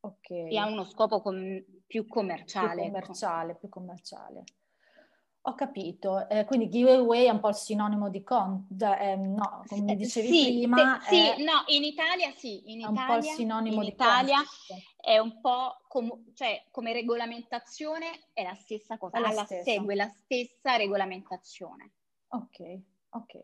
okay. 0.00 0.52
e 0.52 0.58
ha 0.58 0.66
uno 0.66 0.84
scopo 0.84 1.20
com- 1.22 1.64
più 1.86 2.06
commerciale. 2.06 2.74
Più 2.74 2.82
ecco. 2.82 2.90
commerciale, 2.90 3.50
ecco. 3.52 3.58
più 3.60 3.68
commerciale. 3.68 4.44
Ho 5.42 5.54
capito, 5.54 6.28
eh, 6.28 6.44
quindi 6.44 6.68
giveaway 6.68 7.24
è 7.24 7.30
un 7.30 7.40
po' 7.40 7.48
il 7.48 7.54
sinonimo 7.54 8.10
di 8.10 8.22
con, 8.22 8.66
eh, 8.78 9.16
no, 9.16 9.64
come 9.66 9.96
dicevi 9.96 10.28
sì, 10.28 10.44
prima. 10.44 11.00
Sì, 11.00 11.16
è, 11.16 11.42
no, 11.42 11.64
in 11.68 11.84
Italia 11.84 12.30
sì, 12.36 12.70
in 12.72 12.80
Italia, 12.80 13.00
è 13.00 13.06
un 13.06 13.06
po' 13.06 13.26
il 13.26 13.32
sinonimo 13.34 13.76
in 13.76 13.82
di 13.82 13.88
Italia 13.88 14.38
è 15.00 15.16
un 15.18 15.40
po' 15.40 15.78
com- 15.88 16.34
cioè 16.34 16.66
come 16.70 16.92
regolamentazione 16.92 18.26
è 18.34 18.42
la 18.42 18.54
stessa 18.54 18.98
cosa, 18.98 19.20
la 19.20 19.30
stessa. 19.44 19.62
segue 19.62 19.94
la 19.94 20.08
stessa 20.08 20.76
regolamentazione. 20.76 21.92
Ok, 22.28 22.80
ok. 23.10 23.42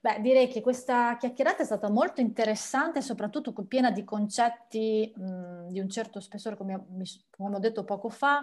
Beh, 0.00 0.20
direi 0.20 0.48
che 0.48 0.60
questa 0.60 1.16
chiacchierata 1.16 1.62
è 1.62 1.66
stata 1.66 1.90
molto 1.90 2.20
interessante, 2.20 3.02
soprattutto 3.02 3.52
piena 3.66 3.90
di 3.90 4.04
concetti 4.04 5.12
mh, 5.14 5.68
di 5.68 5.80
un 5.80 5.88
certo 5.88 6.18
spessore, 6.20 6.56
come, 6.56 6.86
come 7.30 7.56
ho 7.56 7.60
detto 7.60 7.84
poco 7.84 8.08
fa. 8.08 8.42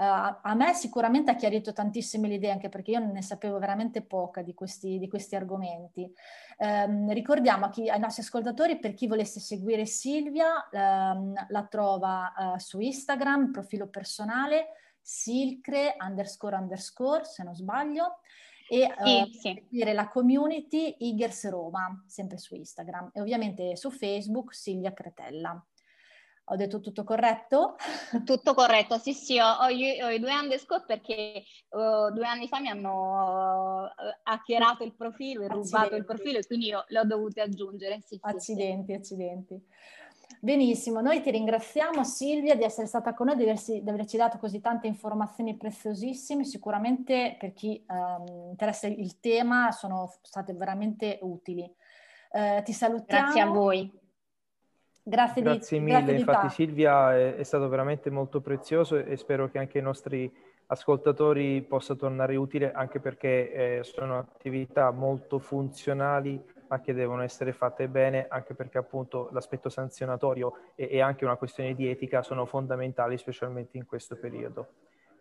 Uh, 0.00 0.34
a 0.40 0.54
me 0.54 0.72
sicuramente 0.72 1.30
ha 1.30 1.34
chiarito 1.34 1.74
tantissime 1.74 2.26
le 2.26 2.36
idee, 2.36 2.52
anche 2.52 2.70
perché 2.70 2.92
io 2.92 3.00
ne 3.00 3.20
sapevo 3.20 3.58
veramente 3.58 4.00
poca 4.00 4.40
di 4.40 4.54
questi, 4.54 4.98
di 4.98 5.08
questi 5.08 5.36
argomenti. 5.36 6.10
Um, 6.56 7.12
ricordiamo 7.12 7.68
chi, 7.68 7.86
ai 7.90 8.00
nostri 8.00 8.22
ascoltatori, 8.22 8.78
per 8.78 8.94
chi 8.94 9.06
volesse 9.06 9.40
seguire 9.40 9.84
Silvia, 9.84 10.66
um, 10.72 11.34
la 11.48 11.66
trova 11.66 12.32
uh, 12.34 12.58
su 12.58 12.80
Instagram, 12.80 13.50
profilo 13.50 13.88
personale, 13.88 14.68
silcre 15.02 15.96
underscore 15.98 16.56
underscore, 16.56 17.26
se 17.26 17.42
non 17.42 17.54
sbaglio, 17.54 18.20
e 18.70 18.84
uh, 18.84 19.26
sì, 19.26 19.38
seguire 19.38 19.92
la 19.92 20.08
community 20.08 20.96
Igers 21.00 21.46
Roma, 21.50 22.02
sempre 22.06 22.38
su 22.38 22.54
Instagram, 22.54 23.10
e 23.12 23.20
ovviamente 23.20 23.76
su 23.76 23.90
Facebook 23.90 24.54
Silvia 24.54 24.94
Cretella. 24.94 25.62
Ho 26.50 26.56
detto 26.56 26.80
tutto 26.80 27.04
corretto? 27.04 27.76
Tutto 28.24 28.54
corretto, 28.54 28.98
sì 28.98 29.12
sì, 29.12 29.38
ho, 29.38 29.46
ho, 29.46 29.68
i, 29.68 30.02
ho 30.02 30.10
i 30.10 30.18
due 30.18 30.32
underscore 30.32 30.82
perché 30.84 31.44
uh, 31.68 32.12
due 32.12 32.26
anni 32.26 32.48
fa 32.48 32.58
mi 32.58 32.68
hanno 32.68 33.84
uh, 33.84 33.88
hackerato 34.24 34.82
il 34.82 34.94
profilo 34.94 35.44
e 35.44 35.48
rubato 35.48 35.94
il 35.94 36.04
profilo 36.04 36.38
e 36.38 36.46
quindi 36.46 36.66
io 36.66 36.84
l'ho 36.88 37.04
dovuto 37.04 37.40
aggiungere. 37.40 38.00
Sì, 38.04 38.18
accidenti, 38.20 38.92
sì. 38.92 38.98
accidenti. 38.98 39.62
Benissimo, 40.40 41.00
noi 41.00 41.20
ti 41.22 41.30
ringraziamo 41.30 42.02
Silvia 42.02 42.56
di 42.56 42.64
essere 42.64 42.88
stata 42.88 43.14
con 43.14 43.26
noi, 43.26 43.36
di, 43.36 43.42
aversi, 43.42 43.82
di 43.82 43.88
averci 43.88 44.16
dato 44.16 44.38
così 44.38 44.60
tante 44.60 44.88
informazioni 44.88 45.56
preziosissime, 45.56 46.44
sicuramente 46.44 47.36
per 47.38 47.52
chi 47.52 47.84
um, 47.88 48.48
interessa 48.50 48.88
il 48.88 49.20
tema 49.20 49.70
sono 49.70 50.12
state 50.22 50.52
veramente 50.54 51.18
utili. 51.22 51.62
Uh, 52.32 52.62
ti 52.62 52.72
salutiamo. 52.72 53.22
Grazie 53.24 53.40
a 53.40 53.46
voi. 53.46 53.99
Grazie, 55.02 55.42
grazie 55.42 55.78
di, 55.78 55.84
mille, 55.84 55.98
grazie 55.98 56.16
infatti 56.18 56.48
Silvia 56.50 57.16
è, 57.16 57.36
è, 57.36 57.42
stato 57.42 57.68
veramente 57.68 58.10
molto 58.10 58.40
prezioso 58.40 58.96
e 58.96 59.16
spero 59.16 59.48
che 59.48 59.58
anche 59.58 59.78
i 59.78 59.82
nostri 59.82 60.30
ascoltatori 60.66 61.62
possa 61.62 61.94
tornare 61.94 62.36
utile 62.36 62.70
anche 62.70 63.00
perché 63.00 63.52
eh, 63.78 63.82
sono 63.82 64.18
attività 64.18 64.90
molto 64.90 65.38
funzionali 65.38 66.40
ma 66.68 66.80
che 66.80 66.92
devono 66.92 67.22
essere 67.22 67.52
fatte 67.52 67.88
bene 67.88 68.26
anche 68.28 68.54
perché 68.54 68.78
appunto 68.78 69.28
l'aspetto 69.32 69.68
sanzionatorio 69.68 70.52
e, 70.76 70.88
e 70.92 71.00
anche 71.00 71.24
una 71.24 71.36
questione 71.36 71.74
di 71.74 71.88
etica 71.88 72.22
sono 72.22 72.44
fondamentali 72.44 73.18
specialmente 73.18 73.76
in 73.78 73.86
questo 73.86 74.16
periodo. 74.16 74.68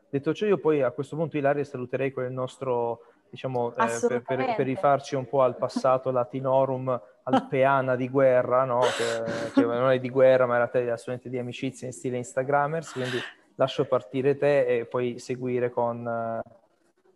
Detto 0.10 0.34
ciò 0.34 0.46
io 0.46 0.58
poi 0.58 0.82
a 0.82 0.92
questo 0.92 1.16
punto 1.16 1.38
Ilaria 1.38 1.64
saluterei 1.64 2.12
con 2.12 2.26
il 2.26 2.32
nostro 2.32 3.02
diciamo, 3.30 3.76
eh, 3.76 4.08
per, 4.08 4.22
per, 4.22 4.56
per, 4.56 4.66
rifarci 4.66 5.16
un 5.16 5.28
po' 5.28 5.44
al 5.44 5.56
passato 5.56 6.12
latinorum, 6.12 7.00
al 7.30 7.48
peana 7.48 7.96
di 7.96 8.10
guerra, 8.10 8.64
no? 8.64 8.80
che, 8.80 9.52
che, 9.54 9.62
non 9.62 9.92
è 9.92 10.00
di 10.00 10.10
guerra, 10.10 10.46
ma 10.46 10.54
in 10.54 10.60
realtà 10.60 10.80
è 10.80 10.90
assolutamente 10.90 11.30
di 11.30 11.38
amicizia 11.38 11.88
in 11.88 11.94
stile 11.94 12.18
Instagrammers, 12.18 12.92
quindi 12.92 13.18
lascio 13.56 13.86
partire 13.86 14.38
te 14.38 14.66
e 14.66 14.86
poi 14.86 15.20
seguire 15.20 15.70
con... 15.70 16.44
Uh, 16.44 16.58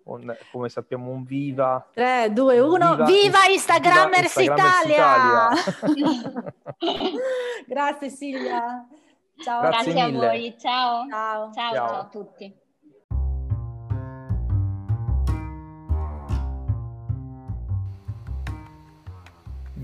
un, 0.05 0.35
come 0.51 0.69
sappiamo, 0.69 1.11
un 1.11 1.23
viva. 1.23 1.87
3, 1.93 2.33
2, 2.33 2.59
1, 2.59 2.91
viva, 2.91 3.05
viva 3.05 3.37
Instagrammers, 3.49 4.37
viva 4.37 4.53
Italia! 4.53 5.49
Italia. 5.95 6.53
Grazie 7.67 8.09
Silvia. 8.09 8.85
Ciao. 9.37 9.61
Grazie, 9.61 9.93
Grazie 9.93 10.17
a 10.17 10.19
voi. 10.19 10.55
Ciao. 10.57 11.07
Ciao. 11.07 11.51
Ciao, 11.53 11.73
ciao. 11.73 11.87
ciao 11.87 11.99
a 11.99 12.05
tutti. 12.05 12.61